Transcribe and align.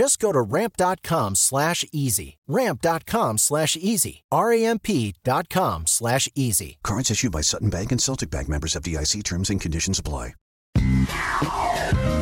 Just 0.00 0.18
go 0.18 0.32
to 0.32 0.40
ramp.com 0.40 1.34
slash 1.34 1.84
easy. 1.92 2.38
Ramp.com 2.48 3.36
slash 3.36 3.76
easy. 3.76 4.22
R-A-M-P.com 4.32 5.86
slash 5.86 6.26
easy. 6.34 6.78
Cards 6.82 7.10
issued 7.10 7.32
by 7.32 7.42
Sutton 7.42 7.68
Bank 7.68 7.92
and 7.92 8.00
Celtic 8.00 8.30
Bank 8.30 8.48
members 8.48 8.74
of 8.74 8.82
DIC 8.82 9.22
terms 9.22 9.50
and 9.50 9.60
conditions 9.60 9.98
apply. 9.98 10.32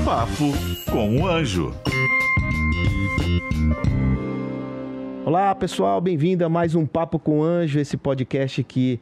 Papo 0.05 0.53
com 0.91 1.21
o 1.21 1.27
Anjo. 1.29 1.73
Olá 5.25 5.55
pessoal, 5.55 6.01
bem-vindo 6.01 6.45
a 6.45 6.49
mais 6.49 6.75
um 6.75 6.85
Papo 6.85 7.21
com 7.21 7.39
o 7.39 7.45
Anjo, 7.45 7.79
esse 7.79 7.97
podcast 7.97 8.65
que 8.65 8.99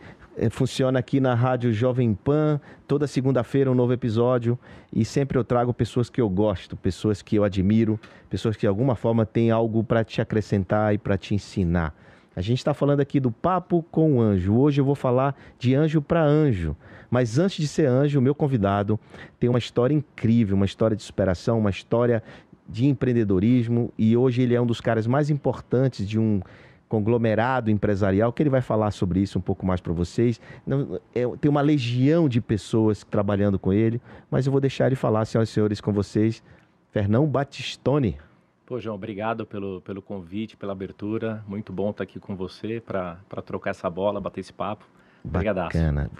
funciona 0.50 0.98
aqui 0.98 1.20
na 1.20 1.34
Rádio 1.34 1.72
Jovem 1.72 2.14
Pan. 2.14 2.60
Toda 2.86 3.06
segunda-feira 3.06 3.70
um 3.70 3.74
novo 3.74 3.92
episódio 3.92 4.58
e 4.94 5.04
sempre 5.04 5.38
eu 5.38 5.44
trago 5.44 5.72
pessoas 5.72 6.10
que 6.10 6.20
eu 6.20 6.28
gosto, 6.28 6.76
pessoas 6.76 7.22
que 7.22 7.36
eu 7.36 7.44
admiro, 7.44 7.98
pessoas 8.28 8.56
que 8.56 8.60
de 8.62 8.66
alguma 8.66 8.94
forma 8.94 9.24
têm 9.24 9.50
algo 9.50 9.82
para 9.82 10.04
te 10.04 10.20
acrescentar 10.20 10.94
e 10.94 10.98
para 10.98 11.16
te 11.16 11.34
ensinar. 11.34 11.94
A 12.34 12.42
gente 12.42 12.58
está 12.58 12.74
falando 12.74 13.00
aqui 13.00 13.18
do 13.18 13.30
Papo 13.30 13.82
com 13.90 14.18
o 14.18 14.20
Anjo. 14.20 14.54
Hoje 14.54 14.80
eu 14.80 14.84
vou 14.84 14.94
falar 14.94 15.34
de 15.58 15.74
anjo 15.74 16.02
para 16.02 16.22
anjo. 16.22 16.76
Mas 17.10 17.38
antes 17.38 17.56
de 17.56 17.66
ser 17.66 17.86
anjo, 17.86 18.18
o 18.18 18.22
meu 18.22 18.34
convidado 18.34 19.00
tem 19.40 19.48
uma 19.48 19.58
história 19.58 19.94
incrível, 19.94 20.54
uma 20.54 20.66
história 20.66 20.94
de 20.94 21.02
superação, 21.02 21.58
uma 21.58 21.70
história 21.70 22.22
de 22.68 22.86
empreendedorismo 22.86 23.92
e 23.96 24.16
hoje 24.16 24.42
ele 24.42 24.54
é 24.54 24.60
um 24.60 24.66
dos 24.66 24.80
caras 24.80 25.06
mais 25.06 25.30
importantes 25.30 26.06
de 26.06 26.18
um 26.18 26.42
conglomerado 26.88 27.70
empresarial, 27.70 28.32
que 28.32 28.42
ele 28.42 28.50
vai 28.50 28.60
falar 28.60 28.90
sobre 28.90 29.20
isso 29.20 29.38
um 29.38 29.42
pouco 29.42 29.66
mais 29.66 29.80
para 29.80 29.92
vocês. 29.92 30.40
Não, 30.66 31.00
é, 31.14 31.26
tem 31.40 31.50
uma 31.50 31.60
legião 31.60 32.28
de 32.28 32.40
pessoas 32.40 33.04
trabalhando 33.04 33.58
com 33.58 33.72
ele, 33.72 34.00
mas 34.30 34.46
eu 34.46 34.52
vou 34.52 34.60
deixar 34.60 34.86
ele 34.86 34.96
falar, 34.96 35.24
senhoras 35.24 35.48
e 35.48 35.52
senhores, 35.52 35.80
com 35.80 35.92
vocês. 35.92 36.42
Fernão 36.90 37.26
Batistone. 37.26 38.18
Pô, 38.64 38.80
João, 38.80 38.96
obrigado 38.96 39.46
pelo, 39.46 39.80
pelo 39.82 40.02
convite, 40.02 40.56
pela 40.56 40.72
abertura. 40.72 41.44
Muito 41.46 41.72
bom 41.72 41.90
estar 41.90 42.04
aqui 42.04 42.18
com 42.18 42.34
você 42.34 42.80
para 42.80 43.16
trocar 43.44 43.70
essa 43.70 43.88
bola, 43.88 44.20
bater 44.20 44.40
esse 44.40 44.52
papo. 44.52 44.84
Obrigadaço. 45.24 45.76
Bacana. 45.76 46.10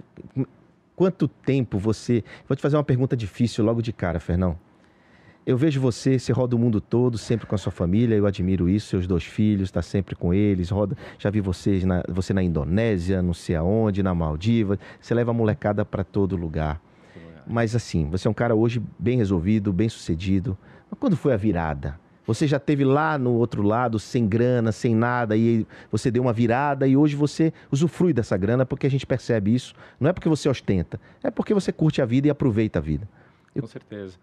Quanto 0.94 1.28
tempo 1.28 1.78
você... 1.78 2.22
Vou 2.48 2.54
te 2.56 2.62
fazer 2.62 2.76
uma 2.76 2.84
pergunta 2.84 3.16
difícil 3.16 3.64
logo 3.64 3.82
de 3.82 3.92
cara, 3.92 4.20
Fernão. 4.20 4.58
Eu 5.46 5.56
vejo 5.56 5.80
você, 5.80 6.18
você 6.18 6.32
roda 6.32 6.56
o 6.56 6.58
mundo 6.58 6.80
todo, 6.80 7.16
sempre 7.16 7.46
com 7.46 7.54
a 7.54 7.58
sua 7.58 7.70
família, 7.70 8.16
eu 8.16 8.26
admiro 8.26 8.68
isso, 8.68 8.88
seus 8.88 9.06
dois 9.06 9.22
filhos, 9.22 9.68
está 9.68 9.80
sempre 9.80 10.16
com 10.16 10.34
eles, 10.34 10.70
roda, 10.70 10.96
já 11.20 11.30
vi 11.30 11.40
vocês 11.40 11.84
na, 11.84 12.02
você 12.08 12.34
na 12.34 12.42
Indonésia, 12.42 13.22
não 13.22 13.32
sei 13.32 13.54
aonde, 13.54 14.02
na 14.02 14.12
Maldiva, 14.12 14.76
você 15.00 15.14
leva 15.14 15.30
a 15.30 15.34
molecada 15.34 15.84
para 15.84 16.02
todo 16.02 16.34
lugar. 16.34 16.82
Mas 17.46 17.76
assim, 17.76 18.10
você 18.10 18.26
é 18.26 18.30
um 18.30 18.34
cara 18.34 18.56
hoje 18.56 18.82
bem 18.98 19.18
resolvido, 19.18 19.72
bem 19.72 19.88
sucedido. 19.88 20.58
Mas 20.90 20.98
quando 20.98 21.16
foi 21.16 21.32
a 21.32 21.36
virada? 21.36 21.96
Você 22.26 22.44
já 22.48 22.58
teve 22.58 22.84
lá 22.84 23.16
no 23.16 23.34
outro 23.34 23.62
lado, 23.62 24.00
sem 24.00 24.26
grana, 24.26 24.72
sem 24.72 24.96
nada, 24.96 25.36
e 25.36 25.64
você 25.92 26.10
deu 26.10 26.24
uma 26.24 26.32
virada 26.32 26.88
e 26.88 26.96
hoje 26.96 27.14
você 27.14 27.52
usufrui 27.70 28.12
dessa 28.12 28.36
grana 28.36 28.66
porque 28.66 28.84
a 28.84 28.90
gente 28.90 29.06
percebe 29.06 29.54
isso. 29.54 29.76
Não 30.00 30.10
é 30.10 30.12
porque 30.12 30.28
você 30.28 30.48
ostenta, 30.48 31.00
é 31.22 31.30
porque 31.30 31.54
você 31.54 31.70
curte 31.70 32.02
a 32.02 32.04
vida 32.04 32.26
e 32.26 32.30
aproveita 32.30 32.80
a 32.80 32.82
vida. 32.82 33.08
Com 33.54 33.66
certeza. 33.68 34.18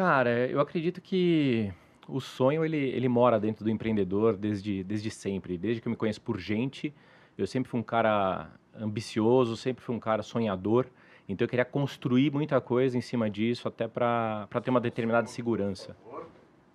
Cara, 0.00 0.48
eu 0.48 0.58
acredito 0.60 0.98
que 0.98 1.70
o 2.08 2.22
sonho 2.22 2.64
ele, 2.64 2.78
ele 2.78 3.06
mora 3.06 3.38
dentro 3.38 3.62
do 3.62 3.68
empreendedor 3.68 4.34
desde, 4.34 4.82
desde 4.82 5.10
sempre. 5.10 5.58
Desde 5.58 5.82
que 5.82 5.88
eu 5.88 5.90
me 5.90 5.96
conheço 5.96 6.22
por 6.22 6.40
gente, 6.40 6.90
eu 7.36 7.46
sempre 7.46 7.70
fui 7.70 7.78
um 7.78 7.82
cara 7.82 8.50
ambicioso, 8.74 9.58
sempre 9.58 9.84
fui 9.84 9.94
um 9.94 10.00
cara 10.00 10.22
sonhador. 10.22 10.86
Então 11.28 11.44
eu 11.44 11.48
queria 11.50 11.66
construir 11.66 12.32
muita 12.32 12.58
coisa 12.62 12.96
em 12.96 13.02
cima 13.02 13.28
disso, 13.28 13.68
até 13.68 13.86
para 13.86 14.48
ter 14.64 14.70
uma 14.70 14.80
determinada 14.80 15.26
segurança. 15.26 15.94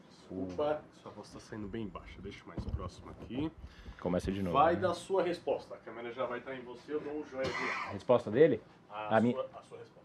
Desculpa, 0.07 0.83
sua 1.01 1.11
voz 1.11 1.27
está 1.27 1.39
saindo 1.39 1.67
bem 1.67 1.87
baixa. 1.87 2.21
Deixa 2.21 2.45
mais 2.45 2.63
próximo 2.63 3.09
aqui. 3.09 3.51
Começa 3.99 4.31
de 4.31 4.43
novo. 4.43 4.53
Vai 4.55 4.75
né? 4.75 4.81
da 4.81 4.93
sua 4.93 5.23
resposta. 5.23 5.73
A 5.73 5.77
câmera 5.79 6.11
já 6.11 6.27
vai 6.27 6.37
estar 6.37 6.55
em 6.55 6.61
você. 6.61 6.93
Eu 6.93 6.99
dou 6.99 7.21
um 7.21 7.25
joinha. 7.25 7.49
A 7.87 7.93
resposta 7.93 8.29
dele? 8.29 8.61
A, 8.87 9.05
A 9.05 9.09
sua, 9.09 9.21
minha- 9.21 9.39
a 9.39 9.61
sua 9.63 9.79
resposta. 9.79 10.04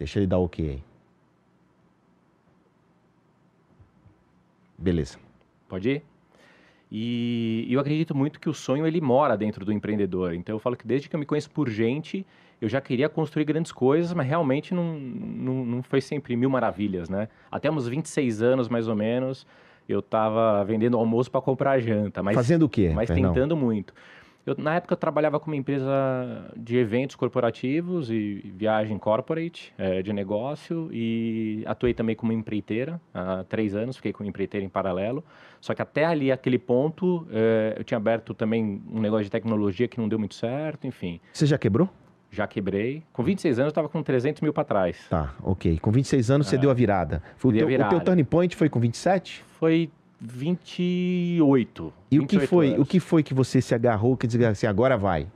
Deixa 0.00 0.18
ele 0.18 0.26
dar 0.26 0.38
o 0.38 0.44
ok 0.44 0.66
aí. 0.66 0.82
Beleza. 4.78 5.18
Pode 5.68 5.90
ir? 5.90 6.02
E 6.90 7.68
eu 7.70 7.78
acredito 7.78 8.16
muito 8.16 8.40
que 8.40 8.48
o 8.48 8.54
sonho 8.54 8.86
ele 8.86 8.98
mora 8.98 9.36
dentro 9.36 9.62
do 9.62 9.70
empreendedor. 9.70 10.32
Então 10.32 10.56
eu 10.56 10.58
falo 10.58 10.74
que 10.74 10.86
desde 10.86 11.06
que 11.06 11.14
eu 11.14 11.20
me 11.20 11.26
conheço 11.26 11.50
por 11.50 11.68
gente, 11.68 12.26
eu 12.62 12.66
já 12.66 12.80
queria 12.80 13.10
construir 13.10 13.44
grandes 13.44 13.72
coisas, 13.72 14.14
mas 14.14 14.26
realmente 14.26 14.72
não, 14.72 14.98
não, 14.98 15.66
não 15.66 15.82
foi 15.82 16.00
sempre 16.00 16.34
mil 16.34 16.48
maravilhas, 16.48 17.10
né? 17.10 17.28
Até 17.52 17.70
uns 17.70 17.86
26 17.86 18.40
anos, 18.40 18.70
mais 18.70 18.88
ou 18.88 18.96
menos, 18.96 19.46
eu 19.86 20.00
estava 20.00 20.64
vendendo 20.64 20.96
almoço 20.96 21.30
para 21.30 21.42
comprar 21.42 21.78
janta. 21.78 22.22
Mas, 22.22 22.34
Fazendo 22.34 22.62
o 22.62 22.68
quê, 22.70 22.90
Mas 22.94 23.10
tentando 23.10 23.54
muito. 23.54 23.92
Eu, 24.46 24.54
na 24.58 24.76
época 24.76 24.94
eu 24.94 24.96
trabalhava 24.96 25.38
com 25.38 25.50
uma 25.50 25.56
empresa 25.56 25.90
de 26.56 26.76
eventos 26.78 27.14
corporativos 27.14 28.10
e 28.10 28.52
viagem 28.56 28.98
corporate, 28.98 29.72
eh, 29.76 30.02
de 30.02 30.12
negócio, 30.12 30.88
e 30.92 31.62
atuei 31.66 31.92
também 31.92 32.16
como 32.16 32.32
empreiteira 32.32 33.00
há 33.12 33.44
três 33.44 33.74
anos, 33.74 33.96
fiquei 33.96 34.12
com 34.12 34.24
empreiteira 34.24 34.64
em 34.64 34.68
paralelo. 34.68 35.22
Só 35.60 35.74
que 35.74 35.82
até 35.82 36.04
ali, 36.06 36.32
aquele 36.32 36.58
ponto, 36.58 37.26
eh, 37.30 37.74
eu 37.78 37.84
tinha 37.84 37.98
aberto 37.98 38.32
também 38.32 38.82
um 38.90 39.00
negócio 39.00 39.24
de 39.24 39.30
tecnologia 39.30 39.86
que 39.86 39.98
não 39.98 40.08
deu 40.08 40.18
muito 40.18 40.34
certo, 40.34 40.86
enfim. 40.86 41.20
Você 41.32 41.44
já 41.44 41.58
quebrou? 41.58 41.88
Já 42.30 42.46
quebrei. 42.46 43.02
Com 43.12 43.22
26 43.22 43.58
anos 43.58 43.66
eu 43.66 43.70
estava 43.70 43.88
com 43.88 44.02
300 44.02 44.40
mil 44.40 44.52
para 44.52 44.64
trás. 44.64 44.96
Tá, 45.10 45.34
ok. 45.42 45.78
Com 45.80 45.90
26 45.90 46.30
anos 46.30 46.46
você 46.46 46.56
deu 46.56 46.70
a 46.70 46.74
virada. 46.74 47.22
Foi 47.36 47.50
o, 47.50 47.52
teu, 47.52 47.66
o 47.66 47.68
teu 47.68 47.78
virada. 47.78 48.00
turning 48.00 48.24
point 48.24 48.54
foi 48.56 48.68
com 48.68 48.78
27? 48.78 49.44
Foi 49.58 49.90
28. 50.20 51.92
E 52.10 52.18
o 52.18 52.26
que 52.26 52.36
28 52.36 52.48
foi? 52.48 52.68
anos. 52.68 52.80
O 52.80 52.84
que 52.84 53.00
foi 53.00 53.22
que 53.22 53.32
você 53.32 53.60
se 53.60 53.74
agarrou 53.74 54.16
que 54.16 54.26
dizia 54.26 54.50
assim, 54.50 54.66
agora 54.66 54.96
vai? 54.96 55.26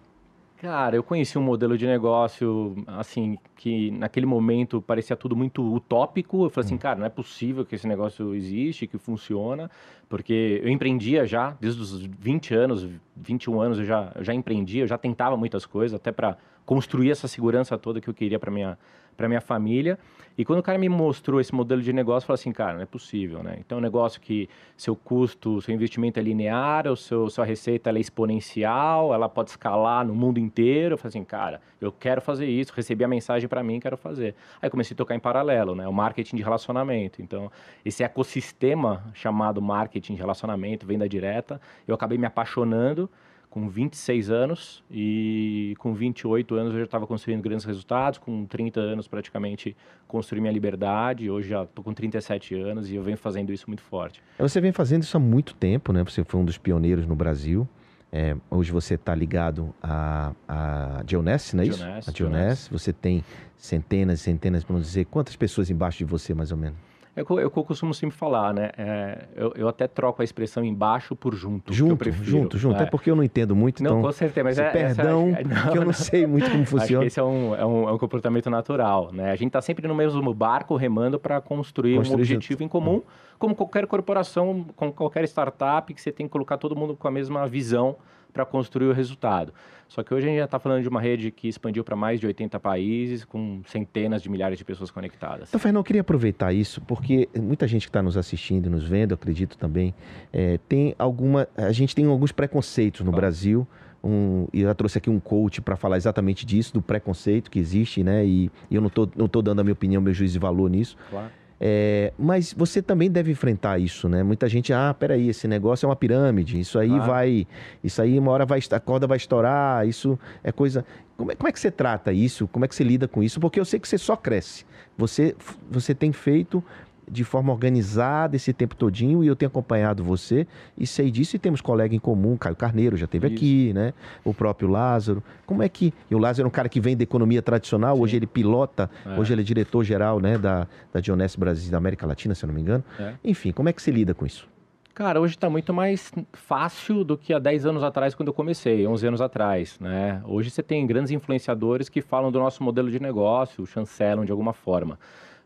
Cara, 0.65 0.97
eu 0.97 1.03
conheci 1.03 1.37
um 1.37 1.43
modelo 1.43 1.77
de 1.77 1.87
negócio, 1.87 2.75
assim, 2.87 3.37
que 3.55 3.91
naquele 3.91 4.25
momento 4.25 4.81
parecia 4.81 5.15
tudo 5.15 5.37
muito 5.37 5.63
utópico. 5.75 6.45
Eu 6.45 6.49
falei 6.49 6.67
assim, 6.67 6.79
cara, 6.79 6.99
não 6.99 7.05
é 7.05 7.11
possível 7.11 7.67
que 7.67 7.75
esse 7.75 7.87
negócio 7.87 8.35
existe, 8.35 8.87
que 8.87 8.97
funciona, 8.97 9.71
porque 10.09 10.63
eu 10.63 10.71
empreendia 10.71 11.27
já, 11.27 11.55
desde 11.61 11.83
os 11.83 12.03
20 12.03 12.55
anos, 12.55 12.89
21 13.15 13.61
anos 13.61 13.79
eu 13.79 13.85
já, 13.85 14.13
eu 14.15 14.25
já 14.25 14.33
empreendia, 14.33 14.85
eu 14.85 14.87
já 14.87 14.97
tentava 14.97 15.37
muitas 15.37 15.67
coisas, 15.67 15.95
até 15.95 16.11
para 16.11 16.39
construir 16.65 17.11
essa 17.11 17.29
segurança 17.29 17.77
toda 17.77 18.01
que 18.01 18.09
eu 18.09 18.15
queria 18.15 18.39
para 18.39 18.51
minha 18.51 18.79
para 19.17 19.29
minha 19.29 19.41
família. 19.41 19.99
E 20.37 20.45
quando 20.45 20.59
o 20.59 20.63
cara 20.63 20.77
me 20.77 20.89
mostrou 20.89 21.41
esse 21.41 21.55
modelo 21.55 21.81
de 21.81 21.93
negócio, 21.93 22.25
eu 22.25 22.27
falei 22.27 22.41
assim, 22.41 22.51
cara, 22.51 22.75
não 22.75 22.83
é 22.83 22.87
possível, 22.87 23.41
né? 23.41 23.57
Então, 23.61 23.79
é 23.79 23.81
um 23.81 23.83
negócio 23.83 24.21
que 24.21 24.49
seu 24.77 24.97
custo, 24.97 25.63
seu 25.63 25.73
investimento 25.73 26.19
é 26.19 26.23
linear, 26.23 26.89
o 26.89 26.97
seu, 26.97 27.31
sua 27.31 27.45
receita 27.45 27.91
é 27.91 28.01
exponencial, 28.01 29.15
ela 29.15 29.29
pode 29.29 29.51
escalar 29.51 30.05
no 30.05 30.13
mundo 30.13 30.39
inteiro. 30.41 30.95
Eu 30.95 30.99
falei 30.99 31.11
assim, 31.11 31.25
cara, 31.25 31.61
eu 31.81 31.93
quero 31.93 32.21
fazer 32.21 32.47
isso, 32.47 32.73
recebi 32.75 33.05
a 33.05 33.09
mensagem 33.09 33.49
para 33.49 33.63
mim, 33.63 33.79
quero 33.79 33.97
fazer. 33.97 34.35
Aí 34.61 34.69
comecei 34.69 34.95
a 34.95 34.99
tocar 34.99 35.15
em 35.15 35.21
paralelo, 35.21 35.77
né? 35.77 35.87
O 35.87 35.93
marketing 35.93 36.35
de 36.37 36.43
relacionamento. 36.43 37.23
Então, 37.23 37.51
esse 37.85 38.03
ecossistema 38.03 39.05
chamado 39.15 39.63
marketing 39.63 40.15
de 40.15 40.19
relacionamento, 40.19 40.85
venda 40.85 41.09
direta, 41.09 41.61
eu 41.87 41.95
acabei 41.95 42.19
me 42.19 42.27
apaixonando 42.27 43.09
com 43.55 43.69
26 43.69 44.31
anos 44.31 44.83
e 44.91 45.77
com 45.79 45.95
28 45.95 46.57
anos 46.57 46.73
eu 46.73 46.81
já 46.81 46.85
estava 46.87 47.07
construindo 47.07 47.41
grandes 47.41 47.65
resultados, 47.65 48.19
com 48.19 48.45
30 48.45 48.81
anos 48.81 49.07
praticamente 49.07 49.77
construí 50.09 50.41
minha 50.41 50.53
liberdade, 50.53 51.31
hoje 51.31 51.51
já 51.51 51.63
estou 51.63 51.85
com 51.85 51.95
37 51.95 52.57
anos 52.57 52.91
e 52.91 52.97
eu 52.97 53.03
venho 53.05 53.17
fazendo 53.17 53.53
isso 53.53 53.67
muito 53.69 53.81
forte. 53.81 54.21
Você 54.41 54.61
vem 54.61 54.73
fazendo 54.73 55.05
isso 55.05 55.17
há 55.17 55.21
muito 55.21 55.55
tempo, 55.55 55.93
né? 55.93 56.03
Você 56.03 56.25
foi 56.25 56.41
um 56.41 56.45
dos 56.45 56.59
pioneiros 56.59 57.07
no 57.07 57.15
Brasil. 57.15 57.69
É, 58.11 58.37
hoje 58.51 58.73
você 58.73 58.95
está 58.95 59.15
ligado 59.15 59.73
a, 59.81 60.33
a 60.49 61.03
Dioness, 61.05 61.55
não 61.55 61.63
é 61.63 61.67
isso? 61.69 61.79
Dioness, 61.79 62.09
a 62.09 62.11
Dioness. 62.13 62.69
Você 62.73 62.93
tem 62.93 63.23
centenas 63.57 64.19
e 64.19 64.23
centenas, 64.25 64.65
para 64.65 64.75
não 64.75 64.81
dizer, 64.81 65.05
quantas 65.05 65.37
pessoas 65.37 65.71
embaixo 65.71 65.99
de 65.99 66.05
você, 66.05 66.35
mais 66.35 66.51
ou 66.51 66.59
menos? 66.59 66.77
É 67.17 67.23
o 67.23 67.27
que 67.27 67.33
eu, 67.33 67.39
é 67.39 67.47
o 67.47 67.51
que 67.51 67.59
eu 67.59 67.65
costumo 67.65 67.95
sempre 67.95 68.17
falar, 68.17 68.53
né? 68.53 68.71
É, 68.77 69.25
eu, 69.37 69.53
eu 69.57 69.69
até 69.69 69.87
troco 69.87 70.21
a 70.21 70.25
expressão 70.25 70.65
embaixo 70.65 71.15
por 71.15 71.35
junto. 71.35 71.73
Junto, 71.73 71.97
prefiro. 71.97 72.25
junto, 72.25 72.59
junto. 72.59 72.81
É. 72.81 72.85
É. 72.85 72.87
porque 72.87 73.09
eu 73.11 73.15
não 73.15 73.23
entendo 73.23 73.55
muito, 73.55 73.83
Não, 73.83 73.91
então... 73.93 74.03
com 74.03 74.13
certeza, 74.13 74.45
mas 74.45 74.59
é, 74.59 74.63
essa- 74.65 74.73
perdão, 74.73 75.29
é- 75.29 75.45
não, 75.45 75.63
que 75.63 75.69
eu 75.69 75.75
não, 75.77 75.85
não. 75.87 75.93
sei 75.93 76.27
muito 76.27 76.51
como 76.51 76.67
funciona. 76.67 77.07
esse 77.07 77.21
é 77.21 77.23
um, 77.23 77.55
é, 77.55 77.65
um, 77.65 77.89
é 77.89 77.93
um 77.93 77.99
comportamento 77.99 78.51
natural, 78.51 79.11
né? 79.13 79.31
A 79.31 79.37
gente 79.37 79.49
está 79.49 79.61
sempre 79.63 79.87
no 79.87 79.95
mesmo 79.95 80.35
barco 80.35 80.75
remando 80.75 81.19
para 81.19 81.41
construir, 81.41 81.97
Construir 81.97 82.17
um 82.17 82.21
objetivo 82.21 82.65
em 82.65 82.69
comum, 82.69 83.01
como 83.39 83.55
qualquer 83.55 83.87
corporação, 83.87 84.67
como 84.75 84.93
qualquer 84.93 85.25
startup, 85.25 85.93
que 85.95 86.01
você 86.01 86.11
tem 86.11 86.27
que 86.27 86.33
colocar 86.33 86.59
todo 86.59 86.75
mundo 86.75 86.97
com 86.97 87.07
a 87.07 87.11
mesma 87.11 87.47
visão 87.47 87.97
para 88.35 88.45
construir 88.45 88.89
o 88.89 88.93
resultado. 88.93 89.55
Só 89.89 90.03
que 90.03 90.13
hoje 90.13 90.27
a 90.27 90.29
gente 90.29 90.39
já 90.39 90.45
está 90.47 90.59
falando 90.59 90.83
de 90.83 90.89
uma 90.89 91.01
rede 91.01 91.31
que 91.31 91.47
expandiu 91.47 91.85
para 91.85 91.95
mais 91.95 92.19
de 92.19 92.27
80 92.27 92.59
países, 92.59 93.25
com 93.25 93.63
centenas 93.67 94.23
de 94.23 94.29
milhares 94.29 94.59
de 94.59 94.65
pessoas 94.65 94.91
conectadas. 94.91 95.49
Então, 95.49 95.61
Fernão, 95.61 95.81
eu 95.81 95.85
queria 95.85 96.01
aproveitar 96.01 96.53
isso, 96.53 96.81
porque 96.81 97.29
muita 97.39 97.69
gente 97.69 97.83
que 97.87 97.91
está 97.91 98.03
nos 98.03 98.17
assistindo 98.17 98.67
e 98.67 98.69
nos 98.69 98.85
vendo, 98.85 99.15
acredito 99.15 99.57
também, 99.57 99.95
é, 100.33 100.59
tem 100.69 100.95
alguma. 100.99 101.47
A 101.57 101.71
gente 101.71 101.95
tem 101.95 102.05
alguns 102.07 102.33
preconceitos 102.33 103.01
no 103.03 103.13
Claro. 103.13 103.21
Brasil. 103.21 103.67
Um, 104.03 104.47
e 104.53 104.61
eu 104.61 104.69
já 104.69 104.75
trouxe 104.75 104.99
aqui 104.99 105.09
um 105.09 105.19
coach 105.19 105.63
para 105.63 105.77
falar 105.77 105.97
exatamente 105.97 106.45
disso, 106.45 106.75
do 106.75 106.83
preconceito 106.83 107.51
que 107.51 107.59
existe, 107.59 108.03
né? 108.05 108.27
E, 108.27 108.51
e 108.71 108.75
eu 108.75 108.83
não 108.83 108.89
estou 108.89 109.09
não 109.17 109.27
tô 109.27 109.41
dando 109.41 109.61
a 109.61 109.65
minha 109.65 109.73
opinião, 109.73 110.03
meu 110.03 110.13
juízo 110.13 110.35
de 110.35 110.39
valor 110.39 110.69
nisso. 110.69 110.95
Claro. 111.09 111.31
É, 111.67 112.13
mas 112.19 112.53
você 112.53 112.83
também 112.83 113.11
deve 113.11 113.33
enfrentar 113.33 113.79
isso, 113.79 114.07
né? 114.07 114.23
Muita 114.23 114.47
gente, 114.51 114.71
ah, 114.71 114.93
peraí, 114.93 115.31
esse 115.31 115.49
negócio 115.49 115.87
é 115.87 115.89
uma 115.89 115.97
pirâmide, 115.97 116.61
isso 116.61 116.79
aí 116.79 116.91
Claro. 116.91 117.05
vai, 117.07 117.47
isso 117.83 118.03
aí 118.03 118.19
uma 118.19 118.33
hora 118.33 118.45
vai, 118.45 118.61
a 118.71 118.79
corda 118.79 119.07
vai 119.07 119.17
estourar, 119.17 119.89
isso 119.89 120.19
é 120.43 120.53
coisa. 120.53 120.85
Como 121.17 121.33
é, 121.33 121.35
como 121.35 121.49
é 121.49 121.53
que 121.53 121.59
você 121.59 121.71
trata 121.71 122.13
isso? 122.13 122.47
Como 122.49 122.67
é 122.67 122.69
que 122.69 122.75
você 122.75 122.85
lida 122.85 123.09
com 123.09 123.23
isso? 123.23 123.41
Porque 123.41 123.59
eu 123.59 123.65
sei 123.65 123.81
que 123.81 123.89
você 123.89 123.97
só 123.97 124.15
cresce. 124.15 124.67
Você, 124.99 125.35
você 125.71 125.95
tem 125.95 126.13
feito 126.13 126.63
de 127.11 127.25
forma 127.25 127.53
organizada 127.53 128.37
esse 128.37 128.53
tempo 128.53 128.75
todinho 128.75 129.23
e 129.23 129.27
eu 129.27 129.37
tenho 129.37 129.49
acompanhado 129.49 130.03
você 130.03 130.47
e 130.77 130.87
sei 130.87 131.11
disso 131.11 131.37
e 131.37 131.39
temos 131.39 131.61
colega 131.61 131.95
em 131.95 131.99
comum, 131.99 132.37
Caio 132.37 132.57
Carneiro 132.57 132.97
já 132.97 133.05
esteve 133.05 133.27
Isso. 133.29 133.37
aqui, 133.37 133.73
né? 133.73 133.93
O 134.25 134.33
próprio 134.35 134.69
Lázaro. 134.69 135.23
Como 135.47 135.63
é 135.63 135.69
que. 135.69 135.93
E 136.11 136.15
o 136.15 136.19
Lázaro 136.19 136.47
é 136.47 136.49
um 136.49 136.53
cara 136.53 136.69
que 136.69 136.81
vem 136.81 136.97
da 136.97 137.03
economia 137.03 137.43
tradicional, 137.43 137.99
hoje 137.99 138.17
ele 138.17 138.27
pilota, 138.27 138.91
É. 139.05 139.19
hoje 139.19 139.33
ele 139.33 139.43
é 139.43 139.45
diretor-geral 139.45 140.21
né, 140.21 140.39
da, 140.39 140.67
da 140.93 141.01
Dionés 141.01 141.37
Brasil 141.37 141.71
da 141.71 141.79
América 141.79 142.07
Latina, 142.07 142.35
se 142.35 142.45
eu 142.45 142.49
não 142.49 142.55
me 142.55 142.61
engano. 142.61 142.85
É. 142.99 143.15
Enfim, 143.25 143.53
como 143.53 143.69
é 143.69 143.73
que 143.73 143.83
você 143.83 143.91
lida 143.91 144.15
com 144.15 144.25
isso? 144.27 144.49
Cara, 144.95 145.21
hoje 145.21 145.35
está 145.35 145.51
muito 145.51 145.75
mais 145.75 146.13
fácil 146.33 147.03
do 147.03 147.19
que 147.19 147.35
há 147.35 147.39
10 147.41 147.67
anos 147.67 147.83
atrás, 147.83 148.15
quando 148.15 148.29
eu 148.29 148.33
comecei, 148.35 148.87
11 148.87 149.07
anos 149.09 149.21
atrás, 149.21 149.77
né? 149.81 150.23
Hoje 150.25 150.51
você 150.51 150.63
tem 150.63 150.87
grandes 150.87 151.11
influenciadores 151.11 151.89
que 151.89 152.01
falam 152.01 152.31
do 152.31 152.39
nosso 152.39 152.63
modelo 152.63 152.89
de 152.89 153.01
negócio, 153.01 153.67
chancelam 153.67 154.25
de 154.25 154.31
alguma 154.31 154.53
forma. 154.53 154.97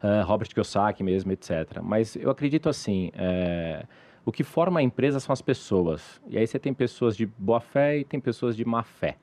Eh, 0.02 0.22
Robert 0.22 0.48
Kiyosaki 0.48 1.02
mesmo, 1.02 1.32
etc. 1.32 1.80
Mas 1.82 2.14
eu 2.14 2.30
acredito 2.30 2.68
assim, 2.68 3.10
eh, 3.14 3.84
o 4.24 4.30
que 4.30 4.44
forma 4.44 4.78
a 4.78 4.82
empresa 4.82 5.18
são 5.18 5.32
as 5.32 5.42
pessoas. 5.42 6.20
E 6.28 6.38
aí 6.38 6.46
você 6.46 6.58
tem 6.58 6.72
pessoas 6.72 7.16
de 7.16 7.26
boa 7.26 7.60
fé 7.60 7.98
e 7.98 8.04
tem 8.04 8.20
pessoas 8.20 8.56
de 8.56 8.64
má 8.64 8.82
fé. 8.82 9.16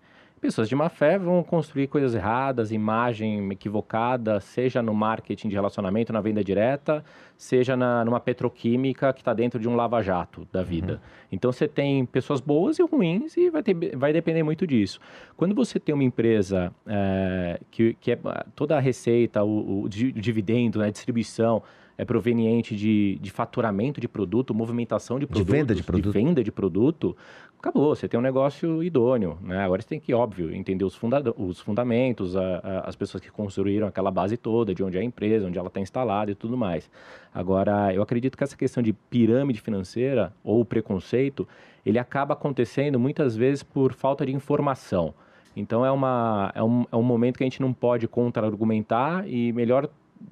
Pessoas 0.46 0.70
de 0.70 0.76
má 0.76 0.90
fé 0.90 1.18
vão 1.18 1.42
construir 1.42 1.88
coisas 1.88 2.14
erradas, 2.14 2.72
imagem 2.72 3.52
equivocada, 3.52 4.40
seja 4.40 4.80
no 4.80 4.94
marketing 4.94 5.50
de 5.50 5.56
relacionamento, 5.56 6.14
na 6.14 6.22
venda 6.22 6.44
direta, 6.44 7.04
seja 7.36 7.76
na, 7.76 8.06
numa 8.06 8.20
petroquímica 8.20 9.12
que 9.12 9.22
está 9.22 9.34
dentro 9.34 9.60
de 9.60 9.68
um 9.68 9.76
lava-jato 9.76 10.48
da 10.54 10.62
vida. 10.62 11.02
Então 11.32 11.52
você 11.52 11.68
tem 11.68 12.06
pessoas 12.06 12.42
boas 12.42 12.78
e 12.78 12.84
ruins 12.84 13.36
e 13.36 13.50
vai, 13.50 13.64
ter, 13.64 13.98
vai 13.98 14.14
depender 14.14 14.44
muito 14.44 14.68
disso. 14.68 15.00
Quando 15.36 15.56
você 15.56 15.80
tem 15.80 15.96
uma 15.96 16.04
empresa 16.04 16.72
eh, 16.86 17.60
que, 17.72 17.98
que 18.00 18.12
é 18.12 18.20
toda 18.56 18.78
a 18.78 18.80
receita, 18.80 19.44
o, 19.44 19.86
o 19.86 19.90
dividendo, 19.90 20.78
né, 20.78 20.90
a 20.90 20.92
distribuição 20.92 21.64
é 21.98 22.04
proveniente 22.06 22.76
de, 22.76 23.18
de 23.22 23.32
faturamento 23.32 24.02
de 24.02 24.08
produto, 24.08 24.54
movimentação 24.54 25.18
de 25.18 25.26
De 25.26 25.28
produtos, 25.28 25.52
venda 25.54 25.74
de 25.76 25.84
produto. 25.84 26.12
venda 26.14 26.44
de 26.44 26.52
produto, 26.52 27.16
acabou, 27.58 27.96
você 27.96 28.08
tem 28.08 28.20
um 28.20 28.24
negócio 28.24 28.84
idôneo, 28.84 29.38
né? 29.42 29.60
Agora 29.64 29.82
você 29.82 29.88
tem 29.88 30.00
que, 30.00 30.14
óbvio, 30.14 30.54
entender 30.54 30.84
os, 30.86 30.94
funda 30.96 31.24
os 31.38 31.60
fundamentos, 31.60 32.36
a- 32.36 32.60
a- 32.64 32.80
as 32.90 32.96
pessoas 32.96 33.24
que 33.24 33.32
construíram 33.32 33.88
aquela 33.88 34.12
base 34.12 34.38
toda, 34.38 34.76
de 34.76 34.84
onde 34.84 34.98
é 34.98 35.00
a 35.00 35.04
empresa, 35.04 35.48
onde 35.48 35.58
ela 35.58 35.68
está 35.70 35.80
instalada 35.80 36.30
e 36.32 36.36
tudo 36.36 36.56
mais. 36.58 36.90
Agora, 37.34 37.94
eu 37.94 38.02
acredito 38.02 38.38
que 38.38 38.44
essa 38.44 38.56
questão 38.58 38.84
de 38.84 38.94
pirâmide 38.94 39.62
financeira 39.62 40.34
ou 40.44 40.64
preconceito, 40.66 41.48
ele 41.86 41.98
acaba 41.98 42.34
acontecendo 42.34 43.00
muitas 43.00 43.36
vezes 43.36 43.64
por 43.64 43.94
falta 43.94 44.26
de 44.26 44.34
informação. 44.34 45.14
Então 45.56 45.86
é, 45.86 45.92
uma, 45.92 46.52
é, 46.54 46.62
um, 46.62 46.86
é 46.92 46.96
um 46.98 47.04
momento 47.04 47.38
que 47.38 47.44
a 47.44 47.48
gente 47.48 47.62
não 47.62 47.72
pode 47.72 48.08
contra-argumentar 48.08 49.28
e 49.28 49.54
melhor 49.54 49.90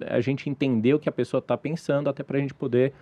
a 0.08 0.20
gente 0.22 0.50
entender 0.50 0.94
o 0.94 1.00
que 1.00 1.10
a 1.10 1.12
pessoa 1.12 1.40
está 1.40 1.58
pensando 1.58 2.10
até 2.10 2.24
para 2.24 2.38
a 2.38 2.42
gente 2.42 2.54
poder 2.54 2.94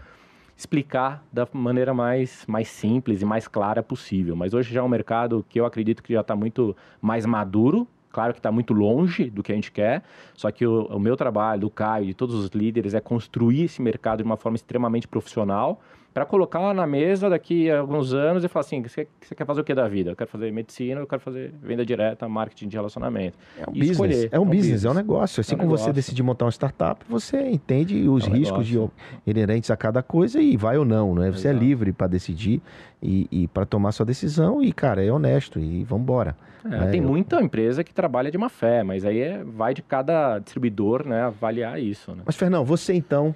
explicar 0.56 1.24
da 1.32 1.48
maneira 1.54 1.94
mais, 1.94 2.46
mais 2.48 2.68
simples 2.68 3.22
e 3.22 3.26
mais 3.26 3.48
clara 3.48 3.82
possível. 3.82 4.36
Mas 4.36 4.54
hoje 4.54 4.74
já 4.74 4.80
é 4.80 4.84
um 4.84 4.90
mercado 4.90 5.46
que 5.50 5.60
eu 5.60 5.66
acredito 5.66 6.04
que 6.04 6.14
já 6.14 6.22
está 6.22 6.36
muito 6.36 6.76
mais 7.02 7.26
maduro. 7.26 7.88
Claro 8.12 8.34
que 8.34 8.40
está 8.40 8.52
muito 8.52 8.74
longe 8.74 9.30
do 9.30 9.42
que 9.42 9.54
a 9.54 9.56
gente 9.56 9.72
quer, 9.72 10.04
só 10.34 10.52
que 10.52 10.68
o, 10.68 10.84
o 10.88 11.00
meu 11.00 11.16
trabalho, 11.16 11.62
do 11.62 11.70
Caio, 11.70 12.06
de 12.06 12.14
todos 12.14 12.36
os 12.36 12.50
líderes, 12.50 12.94
é 12.94 13.00
construir 13.00 13.64
esse 13.64 13.82
mercado 13.82 14.18
de 14.18 14.24
uma 14.24 14.36
forma 14.36 14.58
extremamente 14.58 15.08
profissional 15.08 15.82
para 16.14 16.26
colocar 16.26 16.74
na 16.74 16.86
mesa 16.86 17.30
daqui 17.30 17.70
a 17.72 17.80
alguns 17.80 18.14
anos 18.14 18.44
e 18.44 18.48
falar 18.48 18.62
assim: 18.62 18.82
você, 18.82 19.08
você 19.22 19.34
quer 19.34 19.46
fazer 19.46 19.62
o 19.62 19.64
que 19.64 19.74
da 19.74 19.88
vida? 19.88 20.12
Eu 20.12 20.16
quero 20.16 20.30
fazer 20.30 20.52
medicina, 20.52 21.00
eu 21.00 21.08
quero 21.08 21.22
fazer 21.22 21.54
venda 21.62 21.86
direta, 21.86 22.28
marketing 22.28 22.68
de 22.68 22.76
relacionamento. 22.76 23.38
É 23.58 23.62
um 23.70 23.72
business. 23.74 23.90
escolher. 23.92 24.30
É 24.32 24.38
um 24.40 24.44
É 24.44 24.46
um 24.46 24.46
business, 24.50 24.64
business. 24.66 24.86
é 24.86 24.90
um 24.90 24.94
negócio. 24.94 25.42
Assim 25.42 25.54
É 25.54 25.56
um 25.56 25.60
como 25.60 25.70
você 25.72 25.84
negócio. 25.84 25.94
decidir 25.94 26.24
montar 26.24 26.46
uma 26.46 26.52
startup, 26.52 27.06
você 27.10 27.50
entende 27.50 28.10
os 28.10 28.28
É 28.28 28.30
um 28.30 28.34
riscos 28.34 28.68
de, 28.68 28.80
inerentes 29.26 29.72
a 29.72 29.78
cada 29.78 30.04
coisa 30.04 30.42
e 30.42 30.58
vai 30.58 30.78
ou 30.78 30.84
não, 30.86 31.16
né? 31.16 31.32
Você 31.32 31.48
é 31.48 31.54
livre 31.54 31.94
para 31.94 32.08
decidir 32.08 32.62
e, 33.02 33.28
e 33.32 33.48
para 33.48 33.66
tomar 33.66 33.92
sua 33.94 34.06
decisão 34.06 34.62
e, 34.62 34.74
cara, 34.74 35.04
é 35.04 35.12
honesto 35.12 35.60
e 35.60 35.84
vamos 35.86 36.04
embora. 36.04 36.36
É, 36.70 36.76
É, 36.76 36.88
tem 36.92 37.02
muita 37.02 37.42
empresa 37.42 37.84
que 37.84 37.94
trabalha 37.94 38.30
de 38.30 38.38
má 38.38 38.50
fé, 38.50 38.84
mas 38.84 39.04
aí 39.06 39.20
é- 39.20 39.44
vai 39.44 39.74
de 39.74 39.82
cada 39.82 40.38
distribuidor 40.40 41.08
né, 41.08 41.22
avaliar 41.24 41.82
isso. 41.82 42.12
Né? 42.14 42.22
Mas, 42.26 42.36
Fernão, 42.36 42.64
você 42.64 42.94
então 42.94 43.34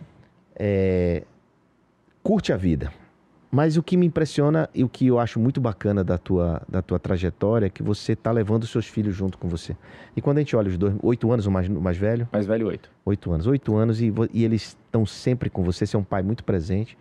é, 0.58 1.24
curte 2.26 2.52
a 2.52 2.58
vida. 2.58 2.92
Mas 3.52 3.78
o 3.78 3.84
que 3.84 3.96
me 3.96 4.08
impressiona 4.08 4.68
e 4.74 4.84
o 4.84 4.90
que 4.90 5.06
eu 5.06 5.20
acho 5.20 5.40
muito 5.40 5.62
bacana 5.62 6.04
da 6.04 6.18
tua, 6.18 6.60
da 6.68 6.82
tua 6.82 6.98
trajetória 6.98 7.68
é 7.68 7.70
que 7.70 7.84
você 7.84 8.14
está 8.14 8.32
levando 8.32 8.64
os 8.64 8.72
seus 8.72 8.88
filhos 8.88 9.16
junto 9.16 9.38
com 9.38 9.48
você. 9.48 9.78
E 10.18 10.22
quando 10.22 10.38
a 10.38 10.42
gente 10.42 10.56
olha 10.56 10.68
os 10.68 10.76
dois, 10.78 10.96
oito 11.04 11.32
anos 11.32 11.46
o 11.46 11.52
mais, 11.52 11.70
o 11.70 11.80
mais 11.80 11.96
velho, 11.98 12.28
Mais 12.34 12.48
velho 12.48 12.66
oito. 12.68 12.90
oito 13.06 13.32
anos, 13.32 13.46
oito 13.46 13.76
anos 13.76 14.02
e, 14.02 14.12
e 14.34 14.44
eles 14.44 14.64
estão 14.84 15.06
sempre 15.06 15.52
com 15.52 15.64
você. 15.64 15.86
Você 15.86 15.96
é 15.96 16.00
um 16.00 16.04
pai 16.04 16.24
muito 16.24 16.44
presente 16.44 16.98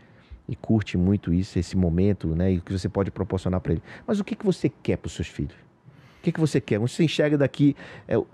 e 0.47 0.55
curte 0.55 0.99
muito 0.99 1.33
isso, 1.33 1.59
esse 1.59 1.75
momento, 1.75 2.29
né? 2.37 2.53
E 2.53 2.59
o 2.59 2.61
que 2.61 2.71
você 2.79 2.89
pode 2.91 3.11
proporcionar 3.11 3.61
para 3.63 3.73
ele. 3.73 3.83
Mas 4.07 4.21
o 4.21 4.25
que, 4.25 4.37
que 4.37 4.45
você 4.45 4.69
quer 4.69 4.99
para 4.99 5.07
os 5.07 5.15
seus 5.15 5.27
filhos? 5.29 5.55
O 6.21 6.23
que, 6.23 6.31
que 6.33 6.39
você 6.39 6.61
quer? 6.61 6.79
Você 6.79 7.03
enxerga 7.03 7.39
daqui. 7.39 7.75
é, 8.07 8.17
o- 8.19 8.27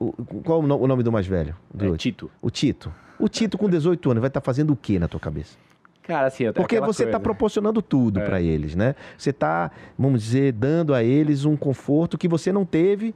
qual 0.45 0.59
o 0.59 0.67
no- 0.67 0.77
o 0.77 0.87
nome 0.89 1.05
do 1.05 1.13
mais 1.13 1.27
velho? 1.29 1.55
Do 1.73 1.95
É? 1.95 1.97
Tito. 1.97 2.29
O 2.43 2.51
Tito. 2.51 2.93
O 3.19 3.29
Tito, 3.29 3.57
com 3.57 3.71
18 3.71 4.11
anos, 4.11 4.21
vai 4.21 4.29
estar 4.29 4.41
fazendo 4.41 4.73
o 4.73 4.77
que 4.77 4.99
na 4.99 5.07
tua 5.09 5.21
cabeça? 5.21 5.57
Cara, 6.03 6.27
assim, 6.27 6.47
até 6.47 6.61
Porque 6.61 6.81
você 6.81 7.05
está 7.05 7.21
proporcionando 7.21 7.81
tudo 7.81 8.21
É. 8.21 8.25
para 8.25 8.41
eles, 8.41 8.75
né? 8.75 8.95
Você 9.17 9.31
está, 9.31 9.71
vamos 9.99 10.23
dizer, 10.23 10.53
dando 10.53 10.95
a 10.95 11.05
eles 11.05 11.45
um 11.45 11.57
conforto 11.57 12.19
que 12.19 12.27
você 12.27 12.51
não 12.53 12.65
teve 12.65 13.15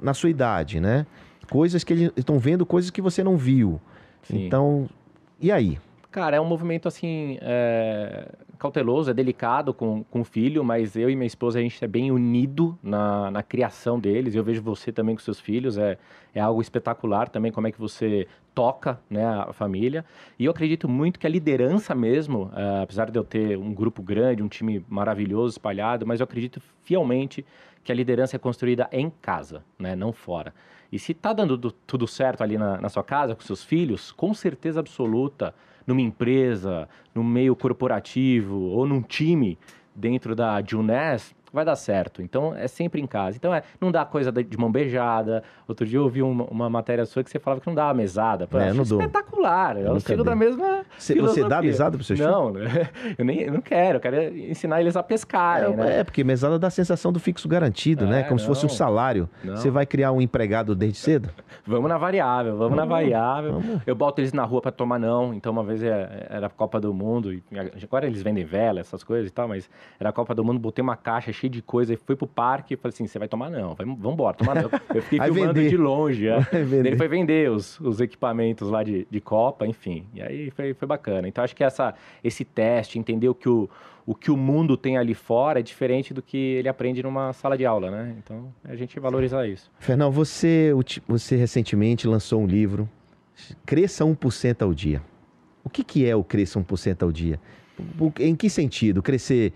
na 0.00 0.14
sua 0.14 0.30
idade, 0.30 0.80
né? 0.80 1.06
Coisas 1.50 1.84
que 1.84 1.92
eles 1.92 2.12
estão 2.16 2.38
vendo, 2.38 2.64
coisas 2.64 2.90
que 2.90 3.02
você 3.02 3.22
não 3.22 3.36
viu. 3.36 3.80
Sim. 4.22 4.46
Então, 4.46 4.88
e 5.40 5.52
aí? 5.52 5.78
Cara, 6.10 6.36
é 6.36 6.40
um 6.40 6.46
movimento 6.46 6.88
assim 6.88 7.38
é, 7.42 8.28
cauteloso, 8.58 9.10
é 9.10 9.14
delicado 9.14 9.74
com, 9.74 10.02
com 10.04 10.22
o 10.22 10.24
filho, 10.24 10.64
mas 10.64 10.96
eu 10.96 11.10
e 11.10 11.14
minha 11.14 11.26
esposa 11.26 11.58
a 11.58 11.62
gente 11.62 11.84
é 11.84 11.86
bem 11.86 12.10
unido 12.10 12.78
na, 12.82 13.30
na 13.30 13.42
criação 13.42 14.00
deles. 14.00 14.34
Eu 14.34 14.42
vejo 14.42 14.62
você 14.62 14.90
também 14.90 15.14
com 15.14 15.20
seus 15.20 15.38
filhos, 15.38 15.76
é, 15.76 15.98
é 16.34 16.40
algo 16.40 16.60
espetacular 16.62 17.28
também 17.28 17.52
como 17.52 17.66
é 17.66 17.72
que 17.72 17.78
você 17.78 18.26
toca 18.56 18.98
né, 19.10 19.22
a 19.22 19.52
família. 19.52 20.02
E 20.38 20.46
eu 20.46 20.50
acredito 20.50 20.88
muito 20.88 21.20
que 21.20 21.26
a 21.26 21.30
liderança 21.30 21.94
mesmo, 21.94 22.50
é, 22.56 22.82
apesar 22.82 23.10
de 23.10 23.18
eu 23.18 23.22
ter 23.22 23.58
um 23.58 23.74
grupo 23.74 24.02
grande, 24.02 24.42
um 24.42 24.48
time 24.48 24.82
maravilhoso 24.88 25.52
espalhado, 25.52 26.06
mas 26.06 26.20
eu 26.20 26.24
acredito 26.24 26.58
fielmente 26.82 27.44
que 27.84 27.92
a 27.92 27.94
liderança 27.94 28.34
é 28.34 28.38
construída 28.38 28.88
em 28.90 29.10
casa, 29.20 29.62
né, 29.78 29.94
não 29.94 30.10
fora. 30.10 30.54
E 30.90 30.98
se 30.98 31.12
tá 31.12 31.34
dando 31.34 31.54
do- 31.58 31.70
tudo 31.70 32.06
certo 32.06 32.42
ali 32.42 32.56
na, 32.56 32.80
na 32.80 32.88
sua 32.88 33.04
casa, 33.04 33.34
com 33.34 33.42
seus 33.42 33.62
filhos, 33.62 34.10
com 34.10 34.32
certeza 34.32 34.80
absoluta, 34.80 35.54
numa 35.86 36.00
empresa, 36.00 36.88
no 37.14 37.22
meio 37.22 37.54
corporativo 37.54 38.56
ou 38.58 38.86
num 38.86 39.02
time 39.02 39.58
dentro 39.94 40.34
da 40.34 40.62
Juness, 40.62 41.34
vai 41.56 41.64
dar 41.64 41.74
certo. 41.74 42.22
Então, 42.22 42.54
é 42.54 42.68
sempre 42.68 43.00
em 43.00 43.06
casa. 43.06 43.36
Então, 43.36 43.52
é, 43.52 43.62
não 43.80 43.90
dá 43.90 44.04
coisa 44.04 44.30
de 44.30 44.56
mão 44.56 44.70
beijada. 44.70 45.42
Outro 45.66 45.84
dia 45.84 45.98
eu 45.98 46.04
ouvi 46.04 46.22
uma, 46.22 46.44
uma 46.44 46.70
matéria 46.70 47.04
sua 47.04 47.24
que 47.24 47.30
você 47.30 47.38
falava 47.40 47.60
que 47.60 47.66
não 47.66 47.74
dava 47.74 47.92
mesada. 47.94 48.46
Pô, 48.46 48.58
É, 48.58 48.64
eu 48.64 48.68
eu 48.68 48.74
não 48.74 48.84
dou. 48.84 49.00
espetacular. 49.00 49.76
É 49.76 49.80
o 49.80 49.84
nunca 49.84 49.96
estilo 49.98 50.22
dei. 50.22 50.32
da 50.32 50.36
mesma 50.36 50.84
Você- 50.96 51.14
você 51.20 51.44
dá 51.48 51.60
mesada 51.60 51.96
pros 51.96 52.06
seus 52.06 52.20
Não, 52.20 52.52
né? 52.52 52.60
eu 53.18 53.24
nem 53.24 53.40
eu 53.42 53.52
não 53.52 53.60
quero. 53.60 53.96
Eu 53.96 54.00
quero 54.00 54.36
ensinar 54.38 54.80
eles 54.80 54.96
a 54.96 55.02
pescarem, 55.02 55.72
É, 55.72 55.76
né? 55.76 55.98
é, 56.00 56.04
porque 56.04 56.22
mesada 56.22 56.58
dá 56.58 56.66
a 56.68 56.70
sensação 56.70 57.12
do 57.12 57.18
fixo 57.18 57.48
garantido, 57.48 58.06
né? 58.06 58.20
É, 58.20 58.22
Como 58.24 58.38
se 58.38 58.46
fosse 58.46 58.64
um 58.66 58.68
não. 58.68 58.74
salário. 58.76 59.28
Não. 59.42 59.56
Você 59.56 59.70
vai 59.70 59.86
criar 59.86 60.12
um 60.12 60.20
empregado 60.20 60.74
desde 60.74 60.98
cedo? 60.98 61.30
Vamos 61.66 61.88
na 61.88 61.98
variável, 61.98 62.56
vamos, 62.56 62.76
na 62.76 62.84
variável. 62.84 63.54
vamos. 63.60 63.80
Eu 63.84 63.94
boto 63.96 64.20
eles 64.20 64.32
na 64.32 64.44
rua 64.44 64.60
pra 64.62 64.70
tomar 64.70 65.00
não. 65.00 65.34
Então, 65.34 65.50
uma 65.50 65.64
vez 65.64 65.82
é- 65.82 66.26
era 66.30 66.46
a 66.46 66.50
Copa 66.50 66.78
do 66.80 66.94
Mundo. 66.94 67.32
E 67.32 67.42
agora 67.82 68.06
eles 68.06 68.22
vendem 68.22 68.44
vela, 68.44 68.78
essas 68.78 69.02
coisas 69.02 69.28
e 69.28 69.32
tal, 69.32 69.48
mas 69.48 69.68
era 69.98 70.10
a 70.10 70.12
Copa 70.12 70.32
do 70.32 70.44
Mundo, 70.44 70.60
botei 70.60 70.80
uma 70.82 70.96
caixa 70.96 71.32
cheia 71.32 71.45
de 71.48 71.62
coisa 71.62 71.94
e 71.94 71.96
fui 71.96 72.16
pro 72.16 72.26
parque 72.26 72.74
e 72.74 72.76
falei 72.76 72.92
assim: 72.94 73.06
você 73.06 73.18
vai 73.18 73.28
tomar 73.28 73.50
não, 73.50 73.74
vai, 73.74 73.86
vambora, 73.86 74.36
tomar 74.36 74.54
não. 74.54 74.70
Eu 74.94 75.02
fiquei 75.02 75.20
filmando 75.20 75.54
vender. 75.54 75.68
de 75.68 75.76
longe. 75.76 76.28
é. 76.28 76.38
Ele 76.54 76.96
foi 76.96 77.08
vender 77.08 77.50
os, 77.50 77.78
os 77.80 78.00
equipamentos 78.00 78.70
lá 78.70 78.82
de, 78.82 79.06
de 79.10 79.20
Copa, 79.20 79.66
enfim. 79.66 80.06
E 80.14 80.22
aí 80.22 80.50
foi, 80.50 80.74
foi 80.74 80.86
bacana. 80.86 81.28
Então, 81.28 81.42
acho 81.42 81.54
que 81.54 81.64
essa, 81.64 81.94
esse 82.22 82.44
teste, 82.44 82.98
entender 82.98 83.28
o 83.28 83.34
que 83.34 83.48
o, 83.48 83.68
o 84.06 84.14
que 84.14 84.30
o 84.30 84.36
mundo 84.36 84.76
tem 84.76 84.96
ali 84.96 85.14
fora 85.14 85.58
é 85.58 85.62
diferente 85.62 86.14
do 86.14 86.22
que 86.22 86.36
ele 86.36 86.68
aprende 86.68 87.02
numa 87.02 87.32
sala 87.32 87.58
de 87.58 87.66
aula, 87.66 87.90
né? 87.90 88.14
Então, 88.18 88.52
a 88.64 88.76
gente 88.76 88.98
valorizar 89.00 89.46
isso. 89.46 89.70
Fernão, 89.80 90.10
você, 90.10 90.70
você 91.08 91.36
recentemente 91.36 92.06
lançou 92.06 92.40
um 92.40 92.46
livro, 92.46 92.88
Cresça 93.66 94.04
1% 94.04 94.62
ao 94.62 94.72
dia. 94.72 95.02
O 95.64 95.68
que, 95.68 95.82
que 95.82 96.06
é 96.06 96.14
o 96.14 96.22
Cresça 96.22 96.60
1% 96.60 97.02
ao 97.02 97.10
dia? 97.10 97.40
Em 98.20 98.34
que 98.34 98.48
sentido? 98.48 99.02
Crescer 99.02 99.52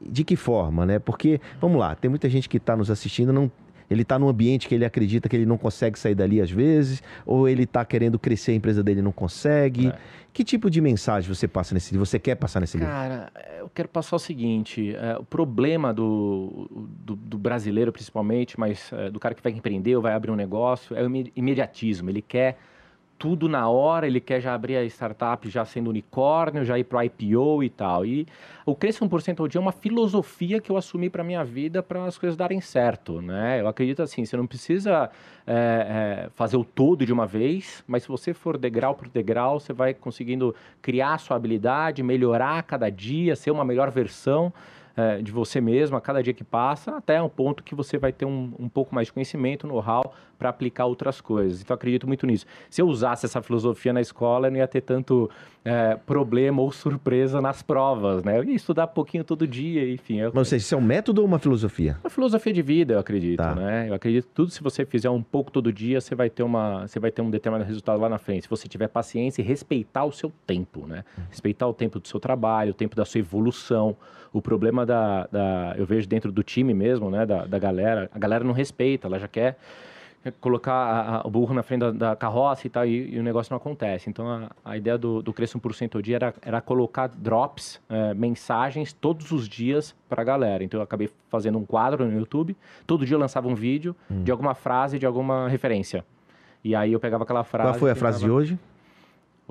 de 0.00 0.24
que 0.24 0.36
forma, 0.36 0.86
né? 0.86 0.98
Porque, 0.98 1.40
vamos 1.60 1.78
lá, 1.78 1.94
tem 1.94 2.08
muita 2.08 2.28
gente 2.28 2.48
que 2.48 2.56
está 2.56 2.76
nos 2.76 2.90
assistindo, 2.90 3.32
não, 3.32 3.50
ele 3.90 4.02
está 4.02 4.18
num 4.18 4.28
ambiente 4.28 4.68
que 4.68 4.74
ele 4.74 4.84
acredita 4.84 5.28
que 5.28 5.36
ele 5.36 5.46
não 5.46 5.56
consegue 5.56 5.98
sair 5.98 6.14
dali 6.14 6.40
às 6.40 6.50
vezes, 6.50 7.02
ou 7.24 7.48
ele 7.48 7.62
está 7.64 7.84
querendo 7.84 8.18
crescer, 8.18 8.52
a 8.52 8.54
empresa 8.54 8.82
dele 8.82 9.00
não 9.02 9.12
consegue. 9.12 9.88
É. 9.88 9.98
Que 10.32 10.44
tipo 10.44 10.70
de 10.70 10.80
mensagem 10.80 11.32
você 11.34 11.48
passa 11.48 11.74
nesse 11.74 11.90
livro? 11.92 12.06
Você 12.06 12.18
quer 12.18 12.34
passar 12.36 12.60
nesse 12.60 12.76
livro? 12.76 12.92
Cara, 12.92 13.32
eu 13.58 13.68
quero 13.74 13.88
passar 13.88 14.14
o 14.14 14.18
seguinte: 14.18 14.94
é, 14.94 15.16
o 15.18 15.24
problema 15.24 15.92
do, 15.92 16.68
do, 17.00 17.16
do 17.16 17.38
brasileiro, 17.38 17.90
principalmente, 17.90 18.60
mas 18.60 18.92
é, 18.92 19.10
do 19.10 19.18
cara 19.18 19.34
que 19.34 19.42
vai 19.42 19.52
empreender 19.52 19.96
ou 19.96 20.02
vai 20.02 20.12
abrir 20.12 20.30
um 20.30 20.36
negócio, 20.36 20.94
é 20.94 21.02
o 21.02 21.06
ime- 21.06 21.32
imediatismo. 21.34 22.10
Ele 22.10 22.22
quer 22.22 22.58
tudo 23.18 23.48
na 23.48 23.68
hora, 23.68 24.06
ele 24.06 24.20
quer 24.20 24.40
já 24.40 24.54
abrir 24.54 24.76
a 24.76 24.84
startup 24.84 25.48
já 25.50 25.64
sendo 25.64 25.90
unicórnio, 25.90 26.64
já 26.64 26.78
ir 26.78 26.84
para 26.84 26.98
o 26.98 27.02
IPO 27.02 27.64
e 27.64 27.68
tal. 27.68 28.06
E 28.06 28.26
o 28.64 28.74
Cresça 28.74 29.04
1% 29.04 29.40
ao 29.40 29.48
dia 29.48 29.58
é 29.58 29.62
uma 29.62 29.72
filosofia 29.72 30.60
que 30.60 30.70
eu 30.70 30.76
assumi 30.76 31.10
para 31.10 31.24
minha 31.24 31.44
vida 31.44 31.82
para 31.82 32.04
as 32.04 32.16
coisas 32.16 32.36
darem 32.36 32.60
certo, 32.60 33.20
né? 33.20 33.60
Eu 33.60 33.66
acredito 33.66 34.02
assim, 34.02 34.24
você 34.24 34.36
não 34.36 34.46
precisa 34.46 35.10
é, 35.46 36.26
é, 36.26 36.30
fazer 36.36 36.56
o 36.56 36.64
todo 36.64 37.04
de 37.04 37.12
uma 37.12 37.26
vez, 37.26 37.82
mas 37.86 38.04
se 38.04 38.08
você 38.08 38.32
for 38.32 38.56
degrau 38.56 38.94
por 38.94 39.08
degrau, 39.08 39.58
você 39.58 39.72
vai 39.72 39.92
conseguindo 39.92 40.54
criar 40.80 41.14
a 41.14 41.18
sua 41.18 41.36
habilidade, 41.36 42.02
melhorar 42.02 42.62
cada 42.62 42.88
dia, 42.88 43.34
ser 43.34 43.50
uma 43.50 43.64
melhor 43.64 43.90
versão 43.90 44.52
é, 44.98 45.22
de 45.22 45.30
você 45.30 45.60
mesmo 45.60 45.96
a 45.96 46.00
cada 46.00 46.20
dia 46.20 46.34
que 46.34 46.42
passa, 46.42 46.96
até 46.96 47.22
um 47.22 47.28
ponto 47.28 47.62
que 47.62 47.74
você 47.74 47.96
vai 47.96 48.12
ter 48.12 48.24
um, 48.24 48.52
um 48.58 48.68
pouco 48.68 48.92
mais 48.92 49.06
de 49.06 49.12
conhecimento, 49.12 49.66
know-how 49.66 50.12
para 50.38 50.48
aplicar 50.50 50.86
outras 50.86 51.20
coisas. 51.20 51.60
Então, 51.60 51.74
eu 51.74 51.76
acredito 51.76 52.06
muito 52.06 52.26
nisso. 52.26 52.46
Se 52.70 52.80
eu 52.80 52.86
usasse 52.86 53.26
essa 53.26 53.42
filosofia 53.42 53.92
na 53.92 54.00
escola, 54.00 54.46
eu 54.46 54.50
não 54.52 54.58
ia 54.58 54.68
ter 54.68 54.80
tanto 54.80 55.28
é, 55.64 55.96
problema 55.96 56.62
ou 56.62 56.70
surpresa 56.70 57.40
nas 57.40 57.60
provas, 57.60 58.22
né? 58.22 58.38
Eu 58.38 58.44
ia 58.44 58.54
estudar 58.54 58.86
pouquinho 58.86 59.24
todo 59.24 59.46
dia, 59.46 59.90
enfim. 59.92 60.20
É 60.20 60.26
Mas, 60.26 60.34
ou 60.36 60.44
seja, 60.44 60.62
isso 60.64 60.74
é 60.74 60.78
um 60.78 60.82
método 60.82 61.20
ou 61.20 61.26
uma 61.26 61.38
filosofia? 61.38 61.98
uma 62.02 62.08
filosofia 62.10 62.52
de 62.52 62.62
vida, 62.62 62.94
eu 62.94 62.98
acredito, 62.98 63.38
Tá. 63.38 63.54
né? 63.54 63.88
Eu 63.88 63.94
acredito 63.94 64.26
que 64.28 64.32
tudo, 64.32 64.50
se 64.50 64.62
você 64.62 64.86
fizer 64.86 65.10
um 65.10 65.22
pouco 65.22 65.50
todo 65.50 65.72
dia, 65.72 66.00
você 66.00 66.14
vai 66.14 66.30
ter 66.30 66.42
uma, 66.44 66.86
você 66.86 67.00
vai 67.00 67.10
ter 67.10 67.20
um 67.22 67.30
determinado 67.30 67.66
resultado 67.68 68.00
lá 68.00 68.08
na 68.08 68.18
frente. 68.18 68.44
Se 68.44 68.48
você 68.50 68.68
tiver 68.68 68.88
paciência 68.88 69.42
e 69.42 69.44
respeitar 69.44 70.04
o 70.04 70.12
seu 70.12 70.32
tempo, 70.46 70.86
né? 70.86 71.04
Respeitar 71.30 71.66
o 71.66 71.74
tempo 71.74 71.98
do 71.98 72.06
seu 72.06 72.20
trabalho, 72.20 72.70
o 72.70 72.74
tempo 72.74 72.94
da 72.94 73.04
sua 73.04 73.18
evolução. 73.18 73.96
O 74.32 74.42
problema 74.42 74.84
da, 74.84 75.26
da 75.32 75.74
eu 75.78 75.86
vejo 75.86 76.06
dentro 76.06 76.30
do 76.30 76.42
time 76.42 76.74
mesmo, 76.74 77.10
né? 77.10 77.24
Da, 77.26 77.46
da 77.46 77.58
galera, 77.58 78.10
a 78.14 78.18
galera 78.18 78.44
não 78.44 78.52
respeita, 78.52 79.06
ela 79.08 79.18
já 79.18 79.26
quer 79.26 79.58
colocar 80.40 80.72
a- 80.72 81.16
a- 81.18 81.26
o 81.26 81.30
burro 81.30 81.54
na 81.54 81.62
frente 81.62 81.80
da, 81.80 81.90
da 81.90 82.16
carroça 82.16 82.66
e 82.66 82.70
tal, 82.70 82.84
e, 82.86 83.14
e 83.14 83.18
o 83.18 83.22
negócio 83.22 83.50
não 83.52 83.56
acontece. 83.56 84.10
Então, 84.10 84.28
a, 84.28 84.50
a 84.64 84.76
ideia 84.76 84.98
do, 84.98 85.22
do 85.22 85.32
Cresça 85.32 85.58
1% 85.58 85.94
ao 85.96 86.02
dia 86.02 86.16
era, 86.16 86.34
era 86.42 86.60
colocar 86.60 87.06
drops, 87.08 87.80
eh, 87.88 88.14
mensagens, 88.14 88.92
todos 88.92 89.30
os 89.30 89.48
dias 89.48 89.94
para 90.08 90.22
a 90.22 90.24
galera. 90.24 90.62
Então, 90.64 90.78
eu 90.80 90.84
acabei 90.84 91.08
fazendo 91.28 91.58
um 91.58 91.64
quadro 91.64 92.04
no 92.06 92.18
YouTube, 92.18 92.56
todo 92.86 93.06
dia 93.06 93.14
eu 93.14 93.20
lançava 93.20 93.48
um 93.48 93.54
vídeo 93.54 93.94
de 94.10 94.30
alguma 94.30 94.54
frase, 94.54 94.98
de 94.98 95.06
alguma 95.06 95.48
referência. 95.48 96.04
E 96.64 96.74
aí 96.74 96.92
eu 96.92 97.00
pegava 97.00 97.22
aquela 97.24 97.44
frase... 97.44 97.70
Qual 97.70 97.78
foi 97.78 97.90
a 97.90 97.94
e 97.94 97.96
frase 97.96 98.18
de 98.24 98.30
hoje? 98.30 98.58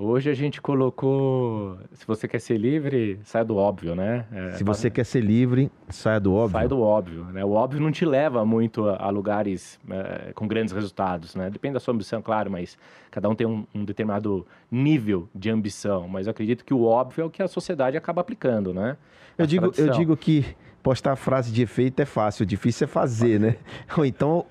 Hoje 0.00 0.30
a 0.30 0.34
gente 0.34 0.62
colocou, 0.62 1.76
se 1.92 2.06
você 2.06 2.28
quer 2.28 2.40
ser 2.40 2.56
livre, 2.56 3.18
sai 3.24 3.44
do 3.44 3.56
óbvio, 3.56 3.96
né? 3.96 4.26
É, 4.30 4.52
Se 4.52 4.62
você 4.62 4.88
quer 4.88 5.02
ser 5.02 5.20
livre, 5.20 5.72
saia 5.88 6.20
do 6.20 6.32
óbvio. 6.32 6.52
Sai 6.52 6.68
do 6.68 6.80
óbvio, 6.80 7.24
né? 7.24 7.44
O 7.44 7.50
óbvio 7.50 7.80
não 7.80 7.90
te 7.90 8.04
leva 8.04 8.44
muito 8.44 8.88
a, 8.88 9.10
lugares 9.10 9.76
eh, 9.90 10.30
com 10.36 10.46
grandes 10.46 10.72
resultados, 10.72 11.34
né? 11.34 11.50
Depende 11.50 11.74
da 11.74 11.80
sua 11.80 11.92
ambição, 11.92 12.22
claro, 12.22 12.48
mas 12.48 12.78
cada 13.10 13.28
um 13.28 13.34
tem 13.34 13.44
um, 13.44 13.66
um 13.74 13.84
determinado 13.84 14.46
nível 14.70 15.28
de 15.34 15.50
ambição. 15.50 16.06
Mas 16.06 16.28
eu 16.28 16.30
acredito 16.30 16.64
que 16.64 16.72
o 16.72 16.84
óbvio 16.84 17.22
é 17.22 17.24
o 17.24 17.30
que 17.30 17.42
a 17.42 17.48
sociedade 17.48 17.96
acaba 17.96 18.20
aplicando, 18.20 18.72
né? 18.72 18.96
Eu 19.36 19.46
digo, 19.46 19.72
eu 19.76 19.90
digo 19.90 20.16
que 20.16 20.44
postar 20.82 21.16
frase 21.16 21.50
de 21.50 21.62
efeito 21.62 22.00
é 22.00 22.04
fácil, 22.04 22.46
difícil 22.46 22.84
é 22.84 22.88
fazer, 22.88 23.38
né? 23.38 23.56
Ou 23.96 24.04
então, 24.04 24.46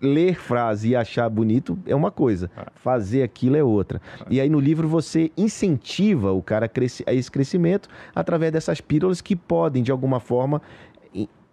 ler 0.00 0.34
frase 0.34 0.88
e 0.90 0.96
achar 0.96 1.28
bonito 1.28 1.78
é 1.86 1.94
uma 1.94 2.10
coisa, 2.10 2.50
fazer 2.76 3.22
aquilo 3.22 3.56
é 3.56 3.62
outra. 3.62 4.00
E 4.30 4.40
aí 4.40 4.48
no 4.48 4.60
livro 4.60 4.88
você 4.88 5.30
incentiva 5.36 6.32
o 6.32 6.42
cara 6.42 6.66
a, 6.66 7.12
esse 7.12 7.30
crescimento 7.30 7.88
através 8.14 8.52
dessas 8.52 8.80
pílulas 8.80 9.20
que 9.20 9.36
podem, 9.36 9.82
de 9.82 9.92
alguma 9.92 10.20
forma, 10.20 10.60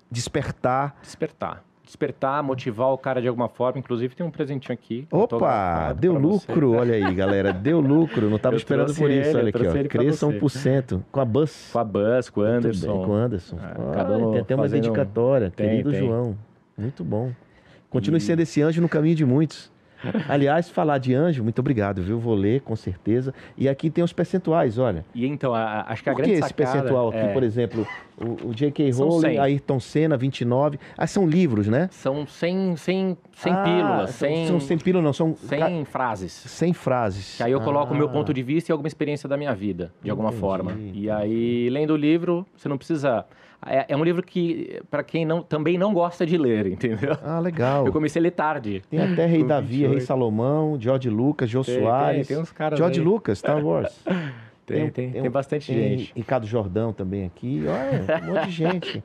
despertar. 0.10 0.96
Despertar. 1.02 1.64
Despertar, 1.86 2.42
motivar 2.44 2.88
o 2.90 2.98
cara 2.98 3.22
de 3.22 3.28
alguma 3.28 3.48
forma. 3.48 3.80
Inclusive 3.80 4.16
tem 4.16 4.26
um 4.26 4.32
presentinho 4.32 4.74
aqui. 4.74 5.08
Opa, 5.12 5.94
deu 5.94 6.14
pra 6.14 6.22
você. 6.22 6.52
lucro, 6.52 6.72
olha 6.74 6.96
aí, 6.96 7.14
galera, 7.14 7.54
deu 7.54 7.80
lucro, 7.80 8.28
não 8.28 8.38
estava 8.38 8.56
esperando 8.56 8.94
por 8.96 9.10
isso, 9.10 9.30
ele, 9.30 9.38
eu 9.38 9.40
olha 9.40 9.50
aqui, 9.50 9.68
ó. 9.68 9.88
Cresça 9.90 10.26
você. 10.28 10.70
1% 10.82 11.02
com 11.12 11.20
a 11.20 11.26
Bus. 11.26 11.70
Com 11.72 11.80
a 11.80 11.84
Buzz, 11.84 12.30
com 12.30 12.42
o 12.42 12.44
Anderson. 12.44 12.88
bem, 12.98 13.06
com 13.06 13.12
o 13.12 13.14
Anderson. 13.16 13.58
Ah, 13.62 13.92
acabamos 13.92 14.32
tem 14.32 14.42
até 14.42 14.56
uma 14.56 14.64
fazendo 14.64 14.80
um- 14.80 14.82
dedicatória, 14.94 15.52
Tem, 15.56 15.70
querido 15.70 15.92
tem. 15.92 16.00
João. 16.08 16.36
Muito 16.78 17.04
bom. 17.04 17.32
Continue 17.90 18.18
E- 18.18 18.22
sendo 18.22 18.42
esse 18.42 18.62
anjo 18.62 18.82
no 18.82 18.90
caminho 18.90 19.16
de 19.16 19.24
muitos. 19.26 19.72
Aliás, 20.30 20.70
falar 20.70 20.98
de 20.98 21.14
anjo, 21.14 21.44
muito 21.44 21.60
obrigado, 21.60 22.02
viu? 22.02 22.20
Vou 22.20 22.36
ler, 22.36 22.62
com 22.62 22.76
certeza. 22.76 23.34
E 23.58 23.68
aqui 23.70 23.90
tem 23.90 24.04
os 24.04 24.14
percentuais, 24.14 24.78
olha. 24.78 25.06
E 25.14 25.26
então, 25.26 25.54
a- 25.54 25.86
acho 25.88 26.04
que 26.04 26.10
a 26.10 26.14
Por 26.14 26.18
que 26.24 26.28
grande 26.30 26.40
esse 26.40 26.50
sacada 26.50 26.72
percentual 26.72 27.10
aqui, 27.10 27.18
é- 27.18 27.34
por 27.34 27.44
exemplo? 27.44 27.88
O, 28.18 28.48
o 28.50 28.54
J.K. 28.56 28.92
Rowling, 28.92 29.20
100. 29.22 29.40
Ayrton 29.40 29.80
Senna, 29.80 30.16
29. 30.16 30.80
Ah, 30.98 31.06
são 31.06 31.28
livros, 31.28 31.68
né? 31.68 31.90
São 31.92 32.26
100, 32.26 32.78
100, 32.78 33.18
100 33.34 33.54
Ah, 33.54 33.58
pílulas, 33.58 34.10
são- 34.12 34.30
100, 34.30 34.48
São 34.48 34.60
100 34.62 34.78
pílulas, 34.78 35.04
não, 35.04 35.12
são 35.14 35.36
100 35.36 35.60
ca- 35.60 35.86
frases. 35.92 36.32
100 36.32 36.74
frases. 36.74 37.36
Que 37.38 37.44
aí 37.44 37.52
eu 37.52 37.60
coloco 37.60 37.94
o 37.94 37.98
meu 37.98 38.06
Ah, 38.08 38.10
ponto 38.12 38.34
de 38.34 38.42
vista 38.42 38.72
e 38.72 38.74
alguma 38.74 38.88
experiência 38.88 39.28
da 39.28 39.36
minha 39.36 39.54
vida, 39.54 39.92
de 40.02 40.10
alguma 40.10 40.30
Entendi, 40.30 40.40
forma. 40.42 40.78
E 40.94 41.10
aí, 41.10 41.70
lendo 41.70 41.92
o 41.92 41.98
livro, 41.98 42.46
você 42.56 42.70
não 42.70 42.78
precisa. 42.78 43.26
É, 43.66 43.86
é 43.90 43.98
um 43.98 44.04
livro 44.04 44.22
que, 44.22 44.82
para 44.92 45.04
quem 45.04 45.26
não, 45.26 45.42
também 45.42 45.78
não 45.78 45.94
gosta 45.94 46.26
de 46.26 46.38
ler, 46.38 46.68
entendeu? 46.68 47.18
Ah, 47.24 47.40
legal. 47.40 47.86
Eu 47.86 47.92
comecei 47.92 48.20
a 48.20 48.24
ler 48.24 48.32
tarde. 48.32 48.82
Tem 48.90 49.00
até 49.02 49.26
Rei 49.26 49.44
Davi, 49.44 49.88
Rei 49.88 50.00
28. 50.00 50.78
George 50.80 51.10
Lucas, 51.10 51.50
Jô 51.50 51.64
Tem, 51.64 51.76
tem, 51.76 51.84
Soares. 51.84 52.28
tem 52.28 52.38
uns 52.38 52.52
caras 52.52 52.78
George 52.78 53.00
aí. 53.00 53.06
Lucas, 53.06 53.40
Star 53.40 53.64
Wars. 53.64 54.04
Tem, 54.66 54.90
tem, 54.90 55.12
tem, 55.12 55.22
um- 55.22 55.30
bastante 55.30 55.72
tem 55.72 55.98
gente. 56.00 56.12
Ricardo 56.16 56.48
Jordão 56.48 56.92
também 56.92 57.24
aqui. 57.24 57.64
Olha, 57.68 58.24
um 58.24 58.34
monte 58.34 58.46
de 58.48 58.52
gente. 58.52 59.04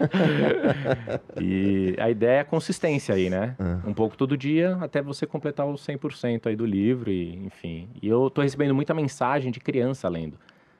E 1.40 1.94
a 1.98 2.10
ideia 2.10 2.38
é 2.38 2.40
a 2.40 2.44
consistência 2.44 3.14
aí, 3.14 3.30
né? 3.30 3.54
Ah. 3.58 3.78
Um 3.86 3.92
pouco 3.94 4.16
todo 4.16 4.36
dia 4.36 4.76
até 4.80 5.00
você 5.00 5.26
completar 5.26 5.66
os 5.66 5.86
100% 5.86 6.46
aí 6.48 6.56
do 6.56 6.66
livro, 6.66 7.10
e, 7.10 7.36
enfim. 7.46 7.88
E 8.02 8.08
eu 8.08 8.28
tô 8.30 8.42
recebendo 8.42 8.74
muita 8.74 8.94
mensagem 8.94 9.52
de 9.52 9.60
criança 9.60 10.08
lendo. 10.08 10.36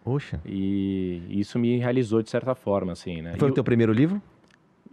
Poxa. 0.07 0.41
E 0.47 1.21
isso 1.31 1.59
me 1.59 1.79
realizou 1.79 2.23
de 2.23 2.31
certa 2.31 2.55
forma, 2.55 2.93
assim, 2.93 3.21
né? 3.21 3.35
Foi 3.37 3.49
E 3.49 3.51
o 3.51 3.55
teu 3.55 3.65
primeiro 3.65 3.93
livro? 3.93 4.23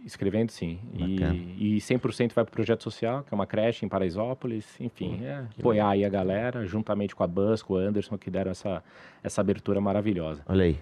Escrevendo, 0.04 0.50
sim. 0.50 0.80
Bacana. 0.92 1.34
E, 1.36 1.76
e 1.76 1.78
100% 1.78 2.32
vai 2.34 2.44
para 2.44 2.50
o 2.50 2.52
projeto 2.52 2.82
social, 2.82 3.22
que 3.22 3.32
é 3.32 3.34
uma 3.36 3.46
creche 3.46 3.86
em 3.86 3.88
Paraisópolis. 3.88 4.66
Enfim, 4.80 5.20
é 5.22 5.44
apoiar 5.56 5.90
aí 5.90 6.04
a 6.04 6.08
galera, 6.08 6.66
juntamente 6.66 7.14
com 7.14 7.22
a 7.22 7.28
Buzz, 7.28 7.62
com 7.62 7.74
o 7.74 7.76
Anderson, 7.76 8.18
que 8.18 8.28
deram 8.28 8.50
essa, 8.50 8.82
essa 9.22 9.40
abertura 9.40 9.80
maravilhosa. 9.80 10.42
Olha 10.48 10.64
aí. 10.64 10.78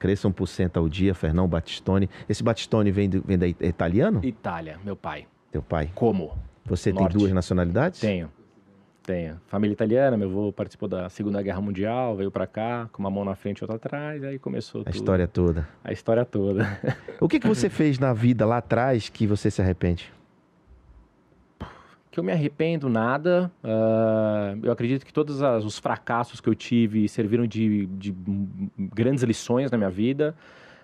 Cresça 0.00 0.28
1% 0.28 0.76
ao 0.76 0.88
dia, 0.88 1.14
Fernão 1.14 1.46
Battistone. 1.46 2.10
Esse 2.28 2.42
Battistone 2.42 2.90
vem, 2.90 3.08
do- 3.08 3.22
vem 3.22 3.38
da 3.38 3.46
é 3.46 3.50
italiano? 3.50 4.20
Itália, 4.24 4.78
meu 4.84 4.96
pai. 4.96 5.28
Teu 5.52 5.62
pai. 5.62 5.88
Como? 5.94 6.36
Você 6.66 6.92
Norte. 6.92 7.12
tem 7.12 7.18
duas 7.20 7.32
nacionalidades? 7.32 8.00
Tenho. 8.00 8.30
Tenho. 9.08 9.40
Família 9.46 9.72
italiana, 9.72 10.16
meu 10.18 10.28
avô 10.28 10.52
participou 10.52 10.86
da 10.88 11.08
Segunda 11.08 11.40
Guerra 11.40 11.60
Mundial, 11.62 12.14
veio 12.14 12.30
para 12.30 12.46
cá, 12.46 12.88
com 12.92 13.02
uma 13.02 13.10
mão 13.10 13.24
na 13.24 13.34
frente 13.34 13.58
e 13.60 13.64
outra 13.64 13.76
atrás, 13.76 14.22
aí 14.22 14.38
começou 14.38 14.82
A 14.82 14.84
tudo. 14.84 14.94
história 14.94 15.26
toda. 15.26 15.66
A 15.82 15.92
história 15.92 16.24
toda. 16.26 16.78
O 17.18 17.26
que, 17.26 17.40
que 17.40 17.48
você 17.48 17.68
fez 17.70 17.98
na 17.98 18.12
vida 18.12 18.44
lá 18.44 18.58
atrás 18.58 19.08
que 19.08 19.26
você 19.26 19.50
se 19.50 19.62
arrepende? 19.62 20.12
que 22.10 22.18
eu 22.20 22.24
me 22.24 22.32
arrependo 22.32 22.88
nada. 22.88 23.50
ah, 23.62 24.54
eu 24.62 24.72
acredito 24.72 25.04
que 25.06 25.12
todos 25.12 25.42
as- 25.42 25.64
os 25.64 25.78
fracassos 25.78 26.40
que 26.40 26.48
eu 26.48 26.54
tive 26.54 27.08
serviram 27.08 27.46
de, 27.46 27.86
de 27.86 28.14
grandes 28.76 29.22
lições 29.24 29.70
na 29.70 29.78
minha 29.78 29.90
vida. 29.90 30.34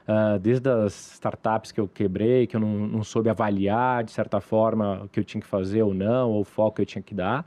Ah, 0.06 0.38
desde 0.40 0.68
as 0.68 1.14
startups 1.14 1.72
que 1.72 1.80
eu 1.80 1.88
quebrei, 1.88 2.46
que 2.46 2.54
eu 2.56 2.60
não, 2.60 2.86
não 2.86 3.02
soube 3.04 3.28
avaliar 3.30 4.04
de 4.04 4.12
certa 4.12 4.40
forma 4.40 5.02
o 5.04 5.08
que 5.08 5.18
eu 5.18 5.24
tinha 5.24 5.40
que 5.40 5.46
fazer 5.46 5.82
ou 5.82 5.92
não, 5.94 6.30
ou 6.30 6.42
o 6.42 6.44
foco 6.44 6.76
que 6.76 6.82
eu 6.82 6.86
tinha 6.86 7.02
que 7.02 7.14
dar. 7.14 7.44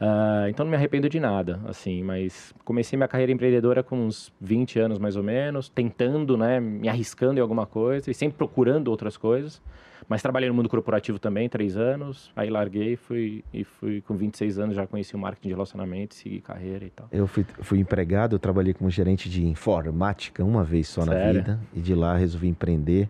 Ah, 0.00 0.46
então 0.48 0.64
não 0.64 0.70
me 0.70 0.76
arrependo 0.76 1.08
de 1.08 1.18
nada, 1.18 1.60
assim, 1.66 2.02
mas 2.02 2.54
comecei 2.64 2.96
minha 2.96 3.08
carreira 3.08 3.32
empreendedora 3.32 3.82
com 3.82 3.96
uns 4.06 4.32
20 4.40 4.78
anos 4.78 4.98
mais 4.98 5.16
ou 5.16 5.22
menos, 5.22 5.68
tentando, 5.68 6.36
né, 6.36 6.60
me 6.60 6.88
arriscando 6.88 7.38
em 7.38 7.42
alguma 7.42 7.66
coisa 7.66 8.10
e 8.10 8.14
sempre 8.14 8.36
procurando 8.36 8.88
outras 8.88 9.16
coisas. 9.16 9.60
Mas 10.08 10.22
trabalhei 10.22 10.48
no 10.48 10.54
mundo 10.54 10.68
corporativo 10.68 11.18
também, 11.18 11.48
três 11.48 11.76
anos. 11.76 12.30
Aí 12.36 12.48
larguei 12.48 12.94
fui, 12.94 13.42
e 13.52 13.64
fui 13.64 14.00
com 14.02 14.14
26 14.14 14.58
anos, 14.58 14.76
já 14.76 14.86
conheci 14.86 15.16
o 15.16 15.18
marketing 15.18 15.48
de 15.48 15.54
relacionamento, 15.54 16.14
segui 16.14 16.40
carreira 16.40 16.84
e 16.84 16.90
tal. 16.90 17.08
Eu 17.10 17.26
fui, 17.26 17.44
fui 17.60 17.80
empregado, 17.80 18.36
eu 18.36 18.38
trabalhei 18.38 18.72
como 18.72 18.88
gerente 18.88 19.28
de 19.28 19.44
informática 19.44 20.44
uma 20.44 20.62
vez 20.62 20.86
só 20.86 21.04
na 21.04 21.12
Sério? 21.12 21.40
vida. 21.40 21.60
E 21.74 21.80
de 21.80 21.94
lá 21.94 22.16
resolvi 22.16 22.46
empreender 22.46 23.08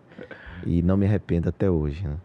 e 0.65 0.81
não 0.81 0.97
me 0.97 1.05
arrependo 1.05 1.49
até 1.49 1.69
hoje. 1.69 2.07
né? 2.07 2.15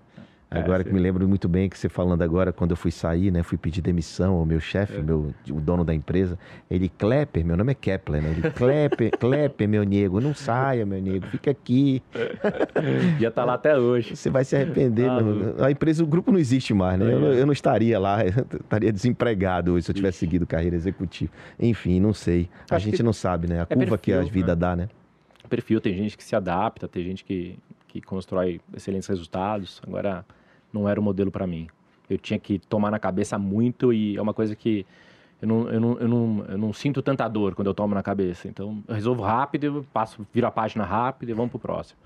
Agora 0.55 0.83
É, 0.83 0.85
que 0.85 0.93
me 0.93 1.01
lembro 1.01 1.27
muito 1.29 1.49
bem 1.49 1.69
que 1.69 1.79
você 1.79 1.89
falando 1.89 2.23
agora, 2.23 2.53
quando 2.53 2.73
eu 2.73 2.77
fui 2.77 2.91
sair, 2.91 3.31
né? 3.31 3.43
Fui 3.43 3.57
pedir 3.57 3.81
demissão 3.81 4.35
ao 4.35 4.45
meu 4.47 4.61
chefe, 4.61 4.99
É. 4.99 5.03
meu, 5.03 5.33
o 5.51 5.61
dono 5.61 5.85
da 5.85 5.95
empresa. 5.95 6.39
Ele, 6.71 6.89
Klepper, 6.89 7.45
meu 7.45 7.57
nome 7.57 7.73
é 7.73 7.75
Kepler, 7.75 8.23
né? 8.23 8.31
Ele, 8.31 8.51
Klepper, 8.51 9.11
Klepper, 9.19 9.69
meu 9.69 9.83
nego, 9.85 10.21
não 10.21 10.35
saia, 10.35 10.85
meu 10.85 11.01
nego, 11.01 11.27
fica 11.29 11.51
aqui. 11.51 12.03
Já 13.21 13.31
tá 13.31 13.45
lá 13.45 13.55
até 13.55 13.77
hoje. 13.79 14.17
Você 14.17 14.31
vai 14.31 14.45
se 14.45 14.55
arrepender. 14.57 15.09
Ah, 15.09 15.21
não- 15.21 15.65
a 15.65 15.71
empresa, 15.71 16.03
o 16.03 16.07
grupo 16.07 16.31
não 16.33 16.39
existe 16.39 16.75
mais, 16.75 16.99
né? 16.99 17.13
Eu, 17.13 17.21
não- 17.21 17.33
É. 17.33 17.41
eu 17.41 17.47
não 17.47 17.53
estaria 17.53 17.99
lá, 17.99 18.19
eu 18.25 18.59
estaria 18.61 18.93
desempregado 18.93 19.73
hoje 19.73 19.87
se 19.87 19.91
eu 19.91 19.95
tivesse 19.95 20.19
seguido 20.19 20.47
carreira 20.47 20.77
executiva. 20.77 21.33
Enfim, 21.59 22.01
não 22.01 22.13
sei. 22.13 22.49
A 22.71 22.77
Acho 22.77 22.85
gente 22.87 22.97
que 22.97 23.03
não 23.03 23.13
sabe, 23.13 23.49
né? 23.49 23.61
A 23.61 23.67
é 23.69 23.75
curva 23.75 23.97
que 23.99 24.13
a 24.13 24.17
perfil, 24.19 24.33
vida 24.33 24.55
né? 24.55 24.61
dá, 24.61 24.77
né? 24.77 24.89
perfil, 25.49 25.81
tem 25.83 25.95
gente 25.95 26.17
que 26.17 26.25
se 26.25 26.35
adapta, 26.35 26.89
tem 26.89 27.05
gente 27.05 27.23
que, 27.25 27.59
que 27.87 28.01
constrói 28.01 28.59
excelentes 28.75 29.07
resultados. 29.07 29.83
Agora, 29.87 30.25
não 30.73 30.89
era 30.89 30.99
o 30.99 31.03
modelo 31.03 31.31
para 31.31 31.47
mim. 31.47 31.69
Eu 32.09 32.19
tinha 32.19 32.39
que 32.39 32.59
tomar 32.59 32.91
na 32.91 32.99
cabeça 32.99 33.39
muito 33.39 33.93
e 33.93 34.17
é 34.17 34.23
uma 34.23 34.35
coisa 34.35 34.55
que 34.57 34.85
eu 35.41 35.49
não, 35.49 35.69
eu 35.69 35.81
não, 35.81 35.99
eu 35.99 36.09
não, 36.09 36.45
eu 36.49 36.59
não 36.59 36.73
sinto 36.73 37.03
tanta 37.03 37.27
dor 37.29 37.55
quando 37.55 37.67
eu 37.69 37.75
tomo 37.75 37.95
na 37.95 38.03
cabeça. 38.03 38.49
Então, 38.49 38.83
eu 38.87 38.95
resolvo 38.95 39.23
rápido, 39.23 39.65
eu 39.65 39.87
passo, 39.93 40.27
viro 40.33 40.47
a 40.47 40.51
página 40.51 40.85
rápido 40.85 41.31
e 41.31 41.33
vamos 41.33 41.51
pro 41.51 41.59
próximo. 41.59 41.99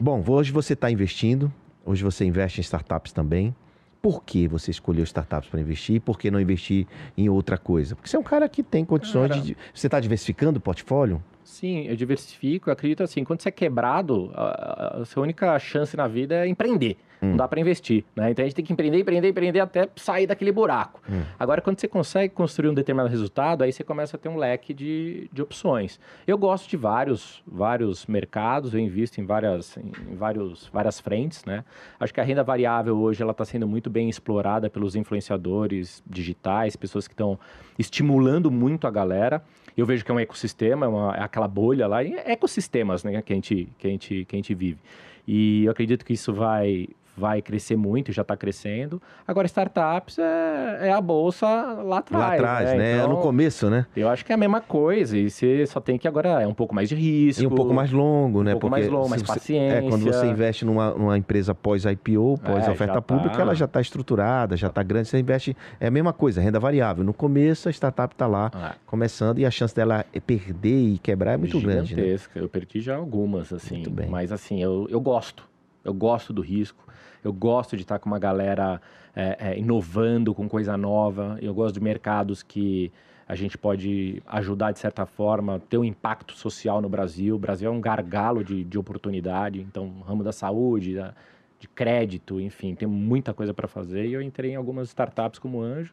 Bom, 0.00 0.22
hoje 0.26 0.52
você 0.52 0.72
está 0.74 0.90
investindo, 0.90 1.52
hoje 1.84 2.02
você 2.04 2.24
investe 2.24 2.60
em 2.60 2.62
startups 2.62 3.12
também. 3.12 3.54
Por 4.00 4.22
que 4.22 4.46
você 4.46 4.70
escolheu 4.70 5.02
startups 5.04 5.48
para 5.48 5.60
investir 5.60 5.96
e 5.96 6.00
por 6.00 6.16
que 6.18 6.30
não 6.30 6.40
investir 6.40 6.86
em 7.16 7.28
outra 7.28 7.58
coisa? 7.58 7.96
Porque 7.96 8.08
você 8.08 8.16
é 8.16 8.18
um 8.20 8.22
cara 8.22 8.48
que 8.48 8.62
tem 8.62 8.84
condições 8.84 9.30
Cara. 9.30 9.40
de. 9.40 9.56
Você 9.74 9.88
está 9.88 9.98
diversificando 9.98 10.58
o 10.58 10.60
portfólio? 10.62 11.20
Sim, 11.42 11.86
eu 11.86 11.96
diversifico. 11.96 12.68
Eu 12.68 12.72
acredito 12.72 13.02
assim, 13.02 13.24
quando 13.24 13.40
você 13.42 13.48
é 13.48 13.52
quebrado, 13.52 14.30
a, 14.34 14.42
a- 14.42 15.02
a 15.02 15.04
sua 15.04 15.22
única 15.24 15.58
chance 15.58 15.96
na 15.96 16.06
vida 16.06 16.44
é 16.44 16.48
empreender. 16.48 16.96
Não 17.20 17.36
dá 17.36 17.48
para 17.48 17.58
investir, 17.60 18.04
né? 18.14 18.30
Então 18.30 18.42
a 18.44 18.46
gente 18.46 18.54
tem 18.56 18.64
que 18.64 18.72
empreender, 18.72 18.98
empreender, 19.00 19.28
empreender 19.28 19.60
até 19.60 19.88
sair 19.96 20.26
daquele 20.26 20.52
buraco. 20.52 21.00
Agora, 21.38 21.60
quando 21.62 21.80
você 21.80 21.88
consegue 21.88 22.34
construir 22.34 22.68
um 22.68 22.74
determinado 22.74 23.08
resultado, 23.10 23.62
aí 23.64 23.72
você 23.72 23.82
começa 23.82 24.16
a 24.16 24.20
ter 24.20 24.28
um 24.28 24.36
leque 24.36 24.74
de, 24.74 25.28
de 25.32 25.40
opções. 25.42 25.98
Eu 26.26 26.36
gosto 26.36 26.68
de 26.68 26.76
vários, 26.76 27.42
vários 27.46 28.06
mercados, 28.06 28.74
eu 28.74 28.80
invisto 28.80 29.20
em 29.20 29.24
várias, 29.24 29.76
em 29.76 30.14
vários, 30.14 30.68
várias 30.72 31.00
frentes, 31.00 31.44
né? 31.44 31.64
Acho 31.98 32.12
que 32.12 32.20
a 32.20 32.24
renda 32.24 32.42
variável 32.44 32.96
hoje 32.98 33.22
ela 33.22 33.32
está 33.32 33.44
sendo 33.44 33.66
muito 33.66 33.88
bem 33.88 34.08
explorada 34.10 34.68
pelos 34.68 34.94
influenciadores 34.94 36.02
digitais, 36.06 36.76
pessoas 36.76 37.08
que 37.08 37.14
estão 37.14 37.38
estimulando 37.78 38.50
muito 38.50 38.86
a 38.86 38.90
galera. 38.90 39.42
Eu 39.76 39.84
vejo 39.84 40.04
que 40.04 40.10
é 40.10 40.14
um 40.14 40.20
ecossistema, 40.20 40.86
é, 40.86 40.88
uma- 40.88 41.14
é 41.16 41.22
aquela 41.22 41.48
bolha 41.48 41.86
lá, 41.86 42.02
é 42.02 42.32
ecossistemas 42.32 43.04
né, 43.04 43.20
que, 43.22 43.32
a 43.32 43.36
gente, 43.36 43.68
que, 43.78 43.86
a 43.86 43.90
gente, 43.90 44.24
que 44.24 44.36
a 44.36 44.38
gente 44.38 44.54
vive. 44.54 44.78
E 45.26 45.64
eu 45.64 45.72
acredito 45.72 46.04
que 46.04 46.12
isso 46.12 46.32
vai, 46.32 46.88
vai 47.16 47.40
crescer 47.40 47.76
muito, 47.76 48.12
já 48.12 48.22
está 48.22 48.36
crescendo. 48.36 49.00
Agora, 49.26 49.46
startups 49.46 50.18
é, 50.18 50.88
é 50.88 50.92
a 50.92 51.00
bolsa 51.00 51.46
lá 51.46 51.98
atrás. 51.98 52.24
Lá 52.24 52.34
atrás, 52.58 52.78
né? 52.78 52.96
Então, 52.98 53.08
No 53.08 53.16
começo, 53.22 53.70
né? 53.70 53.86
Eu 53.96 54.08
acho 54.08 54.24
que 54.24 54.32
é 54.32 54.34
a 54.34 54.38
mesma 54.38 54.60
coisa, 54.60 55.16
e 55.16 55.30
você 55.30 55.66
só 55.66 55.80
tem 55.80 55.98
que 55.98 56.06
agora 56.06 56.42
é 56.42 56.46
um 56.46 56.54
pouco 56.54 56.74
mais 56.74 56.88
de 56.88 56.94
risco. 56.94 57.42
E 57.42 57.46
um 57.46 57.50
pouco 57.50 57.72
mais 57.72 57.90
longo, 57.90 58.42
né? 58.42 58.50
um 58.54 58.58
pouco 58.58 58.70
mais 58.70 58.88
longo, 58.88 59.08
mais 59.08 59.22
você- 59.22 59.26
paciência. 59.32 59.76
É, 59.78 59.88
quando 59.88 60.04
você 60.04 60.26
investe 60.26 60.64
numa, 60.64 60.90
numa 60.90 61.16
empresa 61.16 61.54
pós-IPO, 61.54 62.38
É, 62.44 62.46
pós-oferta 62.52 62.94
já 62.94 63.02
pública, 63.02 63.36
tá. 63.36 63.42
ela 63.42 63.54
já 63.54 63.64
está 63.64 63.80
estruturada, 63.80 64.56
já 64.56 64.66
está 64.68 64.82
grande. 64.82 65.08
Você 65.08 65.18
investe. 65.18 65.56
É 65.80 65.86
a 65.86 65.90
mesma 65.90 66.12
coisa, 66.12 66.40
renda 66.40 66.60
variável. 66.60 67.02
No 67.04 67.14
começo, 67.14 67.68
a 67.68 67.72
startup 67.72 68.14
está 68.14 68.26
lá, 68.26 68.50
Ah, 68.54 68.74
começando, 68.86 69.38
e 69.38 69.46
a 69.46 69.50
chance 69.50 69.74
dela 69.74 70.04
perder 70.26 70.94
e 70.94 70.98
quebrar 70.98 71.32
é 71.32 71.36
muito 71.36 71.60
grande. 71.60 71.94
Né? 71.94 72.02
gigantesca. 72.02 72.38
Eu 72.38 72.48
perdi 72.48 72.80
já 72.80 72.96
algumas, 72.96 73.52
assim. 73.52 73.76
Muito 73.76 73.90
bem. 73.90 74.08
Mas 74.08 74.32
assim, 74.32 74.62
eu, 74.62 74.86
eu 74.90 75.00
gosto. 75.00 75.44
Eu 75.84 75.94
gosto 75.94 76.32
do 76.32 76.42
risco. 76.42 76.84
Eu 77.26 77.32
gosto 77.32 77.76
de 77.76 77.82
estar 77.82 77.98
com 77.98 78.08
uma 78.08 78.18
galera 78.20 78.80
é, 79.14 79.36
é, 79.50 79.58
inovando 79.58 80.32
com 80.32 80.48
coisa 80.48 80.76
nova. 80.76 81.36
Eu 81.42 81.52
gosto 81.52 81.74
de 81.74 81.80
mercados 81.80 82.42
que 82.42 82.92
a 83.28 83.34
gente 83.34 83.58
pode 83.58 84.22
ajudar 84.26 84.70
de 84.70 84.78
certa 84.78 85.04
forma, 85.04 85.60
ter 85.68 85.76
um 85.76 85.84
impacto 85.84 86.34
social 86.34 86.80
no 86.80 86.88
Brasil. 86.88 87.34
O 87.34 87.38
Brasil 87.38 87.68
é 87.68 87.72
um 87.74 87.80
gargalo 87.80 88.44
de, 88.44 88.62
de 88.62 88.78
oportunidade. 88.78 89.60
Então, 89.60 89.92
ramo 90.06 90.22
da 90.22 90.30
saúde, 90.32 90.94
da- 90.94 91.12
de 91.58 91.66
crédito, 91.66 92.38
enfim, 92.40 92.74
tem 92.74 92.86
muita 92.86 93.34
coisa 93.34 93.52
para 93.52 93.66
fazer. 93.66 94.06
E 94.06 94.12
eu 94.12 94.22
entrei 94.22 94.52
em 94.52 94.56
algumas 94.56 94.86
startups 94.88 95.40
como 95.40 95.60
anjo, 95.60 95.92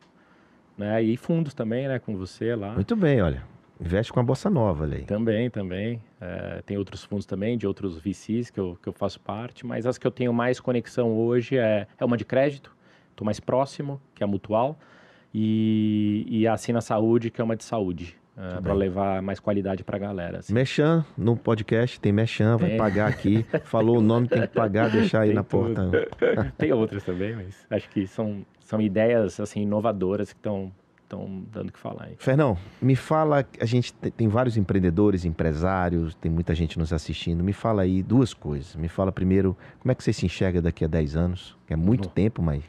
né? 0.78 1.02
E 1.02 1.18
fundos 1.18 1.54
também, 1.56 1.88
né? 1.88 1.98
Com 1.98 2.16
você 2.16 2.54
lá. 2.56 2.74
Muito 2.76 2.96
bem, 2.96 3.22
olha. 3.22 3.42
Investe 3.80 4.14
com 4.14 4.20
a 4.20 4.24
Bossa 4.24 4.50
Nova, 4.50 4.86
Lei. 4.86 5.02
Também, 5.04 5.50
também. 5.50 6.02
É, 6.22 6.62
tem 6.66 6.78
outros 6.78 7.04
fundos 7.04 7.26
também, 7.26 7.58
de 7.58 7.68
outros 7.68 7.98
VCs 8.00 8.50
que 8.50 8.60
eu, 8.60 8.78
que 8.82 8.88
eu 8.88 8.94
faço 8.94 9.20
parte, 9.20 9.66
mas 9.66 9.86
as 9.86 9.98
que 9.98 10.06
eu 10.08 10.12
tenho 10.12 10.32
mais 10.34 10.60
conexão 10.60 11.12
hoje 11.18 11.58
é, 11.58 11.88
é 12.00 12.06
uma 12.06 12.16
de 12.16 12.24
crédito, 12.24 12.74
estou 13.12 13.26
mais 13.26 13.40
próximo, 13.40 14.00
que 14.16 14.24
é 14.24 14.26
a 14.26 14.28
Mutual, 14.28 14.80
e, 15.34 16.26
e 16.30 16.48
a 16.48 16.54
Assina 16.54 16.80
Saúde, 16.82 17.30
que 17.32 17.42
é 17.42 17.44
uma 17.44 17.56
de 17.56 17.64
saúde, 17.64 18.16
Muito 18.38 18.62
para 18.62 18.72
bem. 18.72 18.80
levar 18.80 19.22
mais 19.22 19.40
qualidade 19.40 19.84
para 19.84 19.98
a 19.98 20.00
galera. 20.00 20.40
assim. 20.40 20.54
Mechan, 20.54 21.04
no 21.18 21.36
podcast 21.36 22.00
tem 22.00 22.12
Mechan, 22.12 22.58
vai 22.58 22.78
pagar 22.78 23.08
aqui. 23.10 23.44
Falou 23.66 23.98
o 23.98 24.02
nome, 24.02 24.28
tem 24.28 24.42
que 24.44 24.48
pagar, 24.50 24.90
deixar 24.92 25.22
aí 25.22 25.30
Tem 25.30 25.36
na 25.36 25.44
tudo. 25.44 25.74
porta. 25.74 26.54
tem 26.58 26.72
outras 26.72 27.04
também, 27.04 27.36
mas 27.36 27.66
acho 27.70 27.90
que 27.90 28.06
são, 28.08 28.46
são 28.60 28.80
ideias 28.80 29.40
assim 29.40 29.62
inovadoras 29.64 30.32
que 30.32 30.40
estão 30.40 30.72
dando 31.52 31.70
o 31.70 31.72
que 31.72 31.80
falar. 31.80 32.06
Aí. 32.06 32.16
Fernão, 32.18 32.58
me 32.82 32.96
fala, 32.96 33.46
a 33.60 33.66
gente 33.66 33.94
te- 33.94 34.12
tem 34.12 34.28
vários 34.28 34.58
empreendedores, 34.58 35.26
empresários, 35.26 36.16
tem 36.16 36.32
muita 36.32 36.54
gente 36.56 36.78
nos 36.80 36.92
assistindo. 36.94 37.44
Me 37.44 37.54
fala 37.54 37.82
aí 37.84 38.02
duas 38.04 38.34
coisas. 38.34 38.76
Me 38.76 38.88
fala 38.88 39.12
primeiro, 39.12 39.56
como 39.80 39.92
é 39.92 39.96
que 39.96 40.04
você 40.04 40.12
se 40.14 40.26
enxerga 40.26 40.62
daqui 40.62 40.84
a 40.84 40.88
10 40.88 41.16
anos? 41.16 41.58
Que 41.68 41.74
é 41.74 41.76
muito 41.76 42.08
Bom. 42.10 42.14
tempo, 42.14 42.42
mas, 42.42 42.64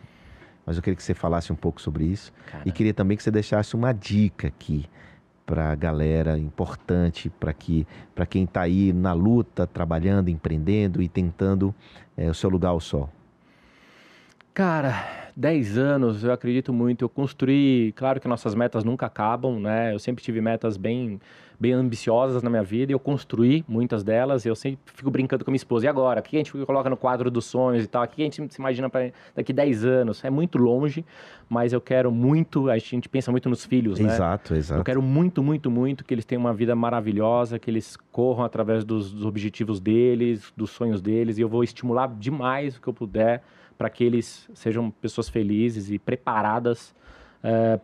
mas 0.66 0.76
eu 0.76 0.82
queria 0.82 0.96
que 0.96 1.02
você 1.02 1.14
falasse 1.14 1.52
um 1.52 1.56
pouco 1.56 1.80
sobre 1.80 2.04
isso. 2.04 2.32
Cara, 2.50 2.62
E 2.66 2.72
queria 2.72 2.94
também 2.94 3.16
que 3.16 3.22
você 3.22 3.30
deixasse 3.30 3.74
uma 3.74 3.92
dica 3.92 4.48
aqui 4.48 4.84
para 5.46 5.72
a 5.72 5.74
galera 5.74 6.38
importante, 6.38 7.28
para 7.28 7.52
que 7.52 7.86
quem 8.30 8.44
está 8.44 8.62
aí 8.62 8.92
na 8.92 9.12
luta, 9.12 9.66
trabalhando, 9.66 10.30
empreendendo 10.30 11.02
e 11.02 11.08
tentando 11.08 11.74
eh, 12.16 12.30
o 12.30 12.34
seu 12.34 12.48
lugar 12.48 12.70
ao 12.70 12.80
sol. 12.80 13.10
Cara, 14.54 15.04
10 15.34 15.76
anos, 15.76 16.22
eu 16.22 16.32
acredito 16.32 16.72
muito. 16.72 17.04
Eu 17.04 17.08
construí, 17.08 17.92
claro 17.96 18.20
que 18.20 18.28
nossas 18.28 18.54
metas 18.54 18.84
nunca 18.84 19.04
acabam, 19.04 19.58
né? 19.58 19.92
Eu 19.92 19.98
sempre 19.98 20.22
tive 20.22 20.40
metas 20.40 20.76
bem, 20.76 21.20
bem 21.58 21.72
ambiciosas 21.72 22.40
na 22.40 22.48
minha 22.48 22.62
vida 22.62 22.92
e 22.92 22.94
eu 22.94 23.00
construí 23.00 23.64
muitas 23.66 24.04
delas. 24.04 24.46
Eu 24.46 24.54
sempre 24.54 24.78
fico 24.94 25.10
brincando 25.10 25.44
com 25.44 25.50
minha 25.50 25.56
esposa. 25.56 25.86
E 25.86 25.88
agora? 25.88 26.20
O 26.20 26.22
que 26.22 26.36
a 26.36 26.38
gente 26.38 26.52
coloca 26.64 26.88
no 26.88 26.96
quadro 26.96 27.32
dos 27.32 27.46
sonhos 27.46 27.82
e 27.82 27.88
tal? 27.88 28.04
O 28.04 28.06
que 28.06 28.22
a 28.22 28.24
gente 28.24 28.54
se 28.54 28.60
imagina 28.60 28.88
para 28.88 29.10
daqui 29.34 29.52
10 29.52 29.84
anos? 29.84 30.24
É 30.24 30.30
muito 30.30 30.56
longe, 30.56 31.04
mas 31.48 31.72
eu 31.72 31.80
quero 31.80 32.12
muito. 32.12 32.70
A 32.70 32.78
gente 32.78 33.08
pensa 33.08 33.32
muito 33.32 33.48
nos 33.48 33.66
filhos, 33.66 33.98
né? 33.98 34.14
Exato, 34.14 34.54
exato. 34.54 34.80
Eu 34.80 34.84
quero 34.84 35.02
muito, 35.02 35.42
muito, 35.42 35.68
muito 35.68 36.04
que 36.04 36.14
eles 36.14 36.24
tenham 36.24 36.40
uma 36.40 36.54
vida 36.54 36.76
maravilhosa, 36.76 37.58
que 37.58 37.68
eles 37.68 37.96
corram 38.12 38.44
através 38.44 38.84
dos, 38.84 39.12
dos 39.12 39.26
objetivos 39.26 39.80
deles, 39.80 40.52
dos 40.56 40.70
sonhos 40.70 41.02
deles, 41.02 41.38
e 41.38 41.40
eu 41.40 41.48
vou 41.48 41.64
estimular 41.64 42.06
demais 42.06 42.76
o 42.76 42.80
que 42.80 42.86
eu 42.86 42.94
puder 42.94 43.42
para 43.76 43.90
que 43.90 44.04
eles 44.04 44.48
sejam 44.54 44.90
pessoas 44.90 45.28
felizes 45.28 45.90
e 45.90 45.98
preparadas 45.98 46.94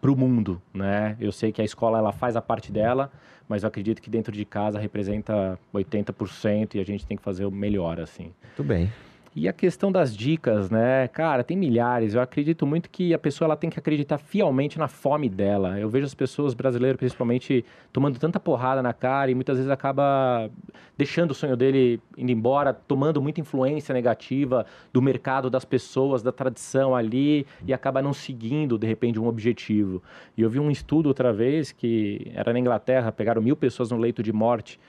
para 0.00 0.10
o 0.10 0.16
mundo, 0.16 0.60
né? 0.72 1.16
Eu 1.20 1.30
sei 1.30 1.52
que 1.52 1.60
a 1.60 1.64
escola 1.64 1.98
ela 1.98 2.12
faz 2.12 2.34
a 2.34 2.40
parte 2.40 2.72
dela, 2.72 3.12
mas 3.46 3.62
eu 3.62 3.68
acredito 3.68 4.00
que 4.00 4.08
dentro 4.08 4.32
de 4.32 4.44
casa 4.46 4.78
representa 4.78 5.58
80% 5.74 6.76
e 6.76 6.80
a 6.80 6.84
gente 6.84 7.04
tem 7.04 7.14
que 7.16 7.22
fazer 7.22 7.44
o 7.44 7.50
melhor, 7.50 8.00
assim. 8.00 8.32
Muito 8.42 8.64
bem. 8.64 8.90
E 9.34 9.48
a 9.48 9.52
questão 9.52 9.92
das 9.92 10.16
dicas, 10.16 10.70
né? 10.70 11.06
Cara, 11.06 11.44
tem 11.44 11.56
milhares. 11.56 12.14
Eu 12.14 12.20
acredito 12.20 12.66
muito 12.66 12.90
que 12.90 13.14
a 13.14 13.18
pessoa 13.18 13.46
ela 13.46 13.56
tem 13.56 13.70
que 13.70 13.78
acreditar 13.78 14.18
fielmente 14.18 14.76
na 14.76 14.88
fome 14.88 15.28
dela. 15.28 15.78
Eu 15.78 15.88
vejo 15.88 16.04
as 16.04 16.14
pessoas 16.14 16.52
brasileiras, 16.52 16.96
principalmente, 16.96 17.64
tomando 17.92 18.18
tanta 18.18 18.40
porrada 18.40 18.82
na 18.82 18.92
cara 18.92 19.30
e 19.30 19.34
muitas 19.36 19.56
vezes 19.56 19.70
acaba 19.70 20.50
deixando 20.98 21.30
o 21.30 21.34
sonho 21.34 21.56
dele 21.56 22.00
indo 22.18 22.32
embora, 22.32 22.74
tomando 22.74 23.22
muita 23.22 23.40
influência 23.40 23.92
negativa 23.92 24.66
do 24.92 25.00
mercado, 25.00 25.48
das 25.48 25.64
pessoas, 25.64 26.24
da 26.24 26.32
tradição 26.32 26.96
ali 26.96 27.46
e 27.64 27.72
acaba 27.72 28.02
não 28.02 28.12
seguindo, 28.12 28.76
de 28.76 28.86
repente, 28.88 29.20
um 29.20 29.28
objetivo. 29.28 30.02
E 30.36 30.42
eu 30.42 30.50
vi 30.50 30.58
um 30.58 30.72
estudo 30.72 31.06
outra 31.06 31.32
vez 31.32 31.70
que 31.70 32.32
era 32.34 32.52
na 32.52 32.58
Inglaterra, 32.58 33.12
pegaram 33.12 33.40
mil 33.40 33.54
pessoas 33.54 33.92
no 33.92 33.96
leito 33.96 34.24
de 34.24 34.32
morte 34.32 34.80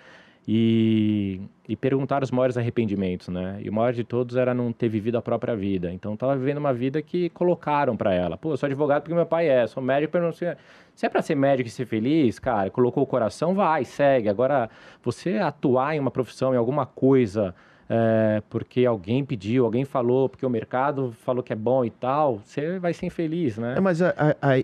e, 0.47 1.39
e 1.67 1.75
perguntaram 1.75 2.23
os 2.23 2.31
maiores 2.31 2.57
arrependimentos, 2.57 3.27
né? 3.27 3.59
E 3.61 3.69
o 3.69 3.73
maior 3.73 3.93
de 3.93 4.03
todos 4.03 4.35
era 4.35 4.53
não 4.53 4.73
ter 4.73 4.89
vivido 4.89 5.17
a 5.17 5.21
própria 5.21 5.55
vida. 5.55 5.91
Então, 5.91 6.15
estava 6.15 6.35
vivendo 6.35 6.57
uma 6.57 6.73
vida 6.73 7.01
que 7.01 7.29
colocaram 7.29 7.95
para 7.95 8.13
ela. 8.13 8.37
Pô, 8.37 8.51
eu 8.51 8.57
sou 8.57 8.67
advogado 8.67 9.03
porque 9.03 9.13
meu 9.13 9.25
pai 9.25 9.47
é, 9.47 9.67
sou 9.67 9.81
médico 9.81 10.11
porque 10.11 10.25
não 10.25 10.33
sei... 10.33 10.55
Se 10.95 11.05
é 11.05 11.09
para 11.09 11.21
ser 11.21 11.35
médico 11.35 11.67
e 11.67 11.71
ser 11.71 11.85
feliz, 11.85 12.37
cara, 12.37 12.69
colocou 12.69 13.03
o 13.03 13.07
coração, 13.07 13.53
vai, 13.55 13.85
segue. 13.85 14.29
Agora, 14.29 14.69
você 15.01 15.37
atuar 15.37 15.95
em 15.95 15.99
uma 15.99 16.11
profissão, 16.11 16.53
em 16.53 16.57
alguma 16.57 16.85
coisa 16.85 17.55
é, 17.93 18.41
porque 18.49 18.85
alguém 18.85 19.25
pediu, 19.25 19.65
alguém 19.65 19.83
falou, 19.83 20.29
porque 20.29 20.45
o 20.45 20.49
mercado 20.49 21.13
falou 21.25 21.43
que 21.43 21.51
é 21.51 21.55
bom 21.57 21.83
e 21.83 21.89
tal, 21.89 22.39
você 22.41 22.79
vai 22.79 22.93
ser 22.93 23.07
infeliz, 23.07 23.57
né? 23.57 23.73
É, 23.75 23.81
mas 23.81 23.99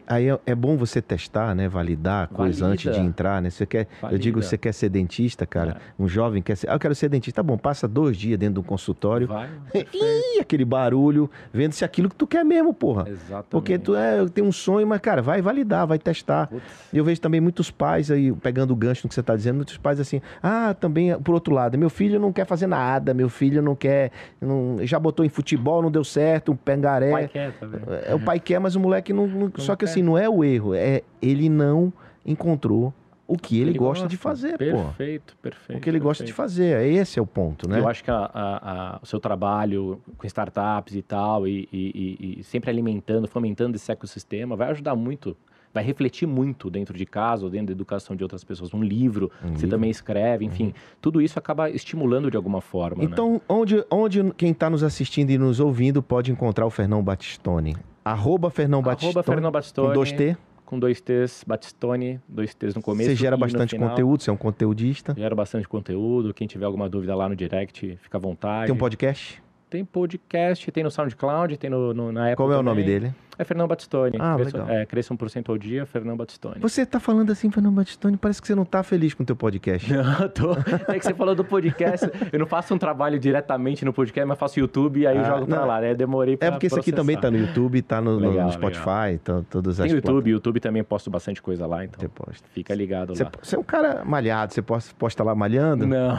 aí 0.07 0.29
é, 0.29 0.39
é, 0.45 0.55
bom 0.55 0.77
você 0.77 1.01
testar, 1.01 1.53
né? 1.53 1.67
Validar 1.67 2.23
a 2.23 2.27
coisa 2.27 2.61
Valida. 2.61 2.89
antes 2.89 2.95
de 2.95 3.05
entrar, 3.05 3.41
né? 3.41 3.49
Você 3.49 3.65
quer, 3.65 3.85
eu 4.09 4.17
digo, 4.17 4.41
você 4.41 4.57
quer 4.57 4.71
ser 4.71 4.87
dentista, 4.87 5.45
cara, 5.45 5.71
é. 5.71 6.01
um 6.01 6.07
jovem 6.07 6.41
quer 6.41 6.55
ser, 6.55 6.69
ah, 6.69 6.75
eu 6.75 6.79
quero 6.79 6.95
ser 6.95 7.09
dentista, 7.09 7.43
tá 7.43 7.43
bom, 7.43 7.57
passa 7.57 7.85
dois 7.85 8.15
dias 8.15 8.39
dentro 8.39 8.53
de 8.53 8.59
um 8.61 8.63
consultório, 8.63 9.27
vai, 9.27 9.49
Ih, 9.75 10.39
aquele 10.39 10.63
barulho, 10.63 11.29
vendo 11.51 11.73
se 11.73 11.83
aquilo 11.83 12.07
que 12.07 12.15
tu 12.15 12.25
quer 12.25 12.45
mesmo, 12.45 12.73
porra. 12.73 13.09
Exatamente. 13.09 13.49
Porque 13.49 13.77
tu 13.77 13.93
é, 13.93 14.25
tem 14.29 14.41
um 14.41 14.53
sonho, 14.53 14.87
mas, 14.87 15.01
cara, 15.01 15.21
vai 15.21 15.41
validar, 15.41 15.85
vai 15.85 15.99
testar. 15.99 16.47
Putz. 16.47 16.63
Eu 16.93 17.03
vejo 17.03 17.19
também 17.19 17.41
muitos 17.41 17.69
pais 17.69 18.09
aí, 18.09 18.31
pegando 18.31 18.71
o 18.71 18.75
gancho 18.75 19.05
no 19.05 19.09
que 19.09 19.15
você 19.15 19.19
está 19.19 19.35
dizendo, 19.35 19.57
muitos 19.57 19.75
pais 19.75 19.99
assim, 19.99 20.21
ah, 20.41 20.73
também, 20.73 21.19
por 21.19 21.33
outro 21.33 21.53
lado, 21.53 21.77
meu 21.77 21.89
filho 21.89 22.17
não 22.21 22.31
quer 22.31 22.45
fazer 22.45 22.67
nada, 22.67 23.16
meu 23.17 23.29
filho 23.29 23.61
não 23.61 23.75
quer. 23.75 24.11
Não, 24.39 24.77
já 24.81 24.99
botou 24.99 25.25
em 25.25 25.29
futebol, 25.29 25.81
não 25.81 25.91
deu 25.91 26.03
certo, 26.03 26.51
um 26.51 26.55
pengaré. 26.55 27.09
O 27.09 27.11
pai 27.11 27.27
quer, 27.27 27.51
vendo? 27.51 27.93
É, 27.93 28.15
o 28.15 28.19
pai 28.19 28.39
quer, 28.39 28.59
mas 28.59 28.75
o 28.75 28.79
moleque 28.79 29.11
não. 29.11 29.27
não, 29.27 29.51
só 29.57 29.75
que 29.75 29.85
assim, 29.85 30.01
não 30.01 30.17
é 30.17 30.29
o 30.29 30.43
erro, 30.43 30.73
é 30.73 31.01
ele 31.21 31.49
não 31.49 31.91
encontrou 32.25 32.93
o 33.27 33.37
que 33.37 33.59
ele, 33.59 33.71
ele 33.71 33.79
gosta, 33.79 34.03
gosta, 34.03 34.07
de 34.07 34.15
fazer, 34.15 34.57
perfeito, 34.57 34.77
pô. 34.77 34.83
Perfeito, 34.83 35.37
perfeito. 35.41 35.77
O 35.77 35.81
que 35.81 35.89
ele 35.89 35.97
perfeito. 35.97 36.03
gosta 36.03 36.23
de 36.23 36.31
fazer, 36.31 36.89
esse 36.89 37.19
é 37.19 37.21
o 37.21 37.27
ponto, 37.27 37.67
né? 37.67 37.79
Eu 37.79 37.87
acho 37.87 38.01
que 38.01 38.09
a, 38.09 38.31
a, 38.33 38.95
a, 38.95 38.99
o 39.01 39.05
seu 39.05 39.19
trabalho 39.19 40.01
com 40.17 40.25
startups 40.25 40.95
e 40.95 41.01
tal, 41.01 41.45
e, 41.45 41.67
e, 41.71 42.37
e, 42.39 42.43
sempre 42.43 42.69
alimentando, 42.69 43.27
fomentando 43.27 43.75
esse 43.75 43.91
ecossistema, 43.91 44.55
vai 44.55 44.69
ajudar 44.69 44.95
muito 44.95 45.35
vai 45.73 45.83
refletir 45.83 46.27
muito 46.27 46.69
dentro 46.69 46.97
de 46.97 47.05
casa 47.05 47.45
ou 47.45 47.49
dentro 47.49 47.67
da 47.67 47.71
educação 47.73 48.15
de 48.15 48.23
outras 48.23 48.43
pessoas. 48.43 48.73
Um 48.73 48.81
livro, 48.81 49.31
um 49.43 49.49
você 49.49 49.53
livro. 49.53 49.69
também 49.69 49.89
escreve, 49.89 50.45
enfim, 50.45 50.65
uhum. 50.65 50.73
tudo 51.01 51.21
isso 51.21 51.37
acaba 51.37 51.69
estimulando 51.69 52.29
de 52.31 52.37
alguma 52.37 52.61
forma. 52.61 53.03
Né? 53.03 53.09
Então, 53.11 53.33
né? 53.33 53.41
onde, 53.49 53.85
onde 53.89 54.31
quem 54.35 54.51
está 54.51 54.69
nos 54.69 54.83
assistindo 54.83 55.29
e 55.29 55.37
nos 55.37 55.59
ouvindo 55.59 56.01
pode 56.01 56.31
encontrar 56.31 56.65
o 56.65 56.69
Fernão 56.69 57.03
Batistone? 57.03 57.75
Arroba 58.03 58.49
Fernão 58.49 58.81
Batistone. 58.81 59.11
Arroba 59.11 59.23
Fernão 59.23 59.51
Batistone. 59.51 59.87
Com 59.87 59.93
dois 59.93 60.11
T? 60.11 60.37
com 60.67 60.77
dois 60.77 60.99
T's, 60.99 61.45
Batistone, 61.47 62.19
dois 62.27 62.53
T's 62.53 62.75
no 62.75 62.81
começo. 62.81 63.09
Você 63.09 63.15
gera 63.15 63.37
bastante 63.37 63.77
conteúdo, 63.77 64.21
você 64.21 64.29
é 64.29 64.33
um 64.33 64.37
conteudista. 64.37 65.15
Gera 65.17 65.33
bastante 65.33 65.65
conteúdo. 65.65 66.33
Quem 66.33 66.45
tiver 66.45 66.65
alguma 66.65 66.89
dúvida 66.89 67.15
lá 67.15 67.29
no 67.29 67.37
direct, 67.37 67.97
fica 68.01 68.17
à 68.17 68.19
vontade. 68.19 68.65
Tem 68.65 68.75
um 68.75 68.77
podcast? 68.77 69.41
Tem 69.69 69.85
podcast, 69.85 70.69
tem 70.69 70.83
no 70.83 70.91
SoundCloud, 70.91 71.57
tem 71.57 71.69
no, 71.69 71.93
no 71.93 72.11
na 72.11 72.25
Apple 72.25 72.35
Qual 72.35 72.51
é 72.51 72.55
também. 72.55 72.71
o 72.71 72.75
nome 72.75 72.83
dele? 72.83 73.15
É 73.39 73.43
Fernando 73.43 73.67
Batistoni. 73.67 74.17
Ah, 74.19 74.35
cresça, 74.35 74.57
legal. 74.57 74.75
É, 74.75 74.85
cresça 74.85 75.13
1% 75.13 75.49
ao 75.49 75.57
dia, 75.57 75.85
Fernando 75.85 76.17
Batistoni. 76.17 76.59
Você 76.59 76.85
tá 76.85 76.99
falando 76.99 77.31
assim, 77.31 77.51
Fernando 77.51 77.75
Batistoni, 77.75 78.17
parece 78.17 78.41
que 78.41 78.47
você 78.47 78.55
não 78.55 78.65
tá 78.65 78.81
feliz 78.81 79.13
com 79.13 79.23
o 79.23 79.25
teu 79.25 79.35
podcast. 79.35 79.91
Não, 79.93 80.29
tô. 80.29 80.53
É 80.87 80.97
que 80.97 81.05
você 81.05 81.13
falou 81.13 81.35
do 81.35 81.43
podcast, 81.43 82.09
eu 82.31 82.39
não 82.39 82.45
faço 82.45 82.73
um 82.73 82.77
trabalho 82.77 83.19
diretamente 83.19 83.83
no 83.83 83.91
podcast, 83.91 84.27
mas 84.27 84.37
faço 84.37 84.59
YouTube 84.59 85.01
e 85.01 85.07
aí 85.07 85.17
ah, 85.17 85.21
eu 85.21 85.25
jogo 85.25 85.47
pra 85.47 85.65
lá, 85.65 85.81
né? 85.81 85.93
Demorei 85.93 86.37
pra 86.37 86.47
É 86.47 86.51
porque 86.51 86.67
processar. 86.67 86.81
isso 86.81 86.89
aqui 86.89 86.95
também 86.95 87.17
tá 87.17 87.29
no 87.29 87.37
YouTube, 87.37 87.81
tá 87.81 88.01
no, 88.01 88.17
legal, 88.17 88.45
no 88.45 88.53
Spotify, 88.53 89.13
então 89.13 89.43
todas 89.49 89.79
as 89.79 89.87
Tem 89.87 89.95
YouTube. 89.95 90.29
YouTube 90.29 90.59
também 90.59 90.83
posto 90.83 91.09
bastante 91.09 91.41
coisa 91.41 91.65
lá, 91.65 91.83
então. 91.83 91.99
Você 91.99 92.07
posta. 92.07 92.47
Fica 92.53 92.73
ligado 92.73 93.15
você, 93.15 93.23
lá. 93.23 93.31
Você 93.41 93.55
é 93.55 93.59
um 93.59 93.63
cara 93.63 94.03
malhado, 94.05 94.53
você 94.53 94.61
posta, 94.61 94.93
posta 94.97 95.23
lá 95.23 95.35
malhando? 95.35 95.85
Não. 95.85 96.15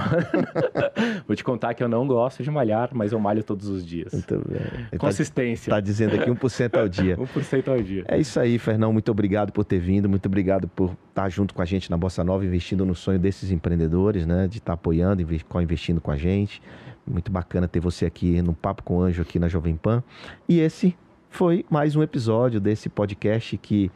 Vou 1.27 1.37
te 1.37 1.45
contar 1.45 1.75
que 1.75 1.83
eu 1.83 1.89
não 1.89 2.07
gosto 2.07 2.43
de 2.43 2.51
malhar, 2.51 2.91
mas 2.93 3.13
eu 3.13 3.19
malho 3.19 3.43
todos 3.43 3.69
os 3.69 3.85
dias. 3.85 4.13
Muito 4.13 4.43
bem. 4.49 4.87
Tá 4.91 4.99
Consistência. 4.99 5.71
Tá, 5.71 5.77
tá 5.77 5.81
dizendo 5.81 6.17
aqui 6.17 6.31
1% 6.31 6.79
ao 6.79 6.89
dia. 6.89 7.08
1% 7.17 7.69
ao 7.69 7.83
dia. 7.83 8.05
É 8.09 8.19
isso 8.19 8.39
aí, 8.39 8.59
Fernão. 8.59 8.93
Muito 8.93 9.11
obrigado 9.11 9.53
por 9.53 9.65
ter 9.65 9.79
vindo, 9.79 10.09
muito 10.09 10.27
obrigado 10.27 10.69
por 10.69 10.97
estar 11.09 11.29
junto 11.29 11.55
com 11.55 11.63
a 11.63 11.65
gente 11.65 11.91
na 11.91 11.97
Bossa 11.97 12.23
Nova, 12.23 12.45
investindo 12.45 12.85
no 12.85 12.95
sonho 12.95 13.19
desses 13.19 13.51
empreendedores, 13.51 14.27
né? 14.27 14.47
De 14.47 14.59
estar 14.59 14.75
apoiando, 14.75 15.23
investindo 15.23 16.01
com 16.01 16.11
a 16.11 16.17
gente. 16.17 16.61
Muito 17.07 17.33
bacana 17.33 17.67
ter 17.67 17.81
você 17.81 18.05
aqui 18.05 18.43
no 18.43 18.53
Papo 18.53 18.83
com 18.83 18.99
o 18.99 19.03
Anjo 19.03 19.23
aqui 19.23 19.39
na 19.39 19.49
Jovem 19.49 19.77
Pan. 19.77 20.03
E 20.49 20.61
esse 20.61 20.97
foi 21.31 21.65
mais 21.71 21.97
um 21.97 22.03
episódio 22.03 22.61
desse 22.61 22.89
podcast 22.89 23.57
que 23.57 23.91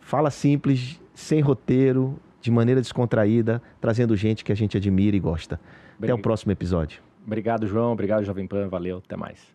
fala 0.00 0.30
simples, 0.30 1.00
sem 1.14 1.40
roteiro, 1.40 2.18
de 2.40 2.50
maneira 2.50 2.80
descontraída, 2.80 3.62
trazendo 3.80 4.16
gente 4.16 4.44
que 4.44 4.52
a 4.52 4.54
gente 4.54 4.76
admira 4.76 5.16
e 5.16 5.20
gosta. 5.20 5.58
Até 5.98 6.12
o 6.12 6.18
próximo 6.18 6.52
episódio. 6.52 7.02
Obrigado, 7.26 7.66
João. 7.66 7.92
Obrigado, 7.92 8.24
Jovem 8.24 8.46
Pan. 8.46 8.68
Valeu. 8.68 8.98
Até 8.98 9.16
mais. 9.16 9.54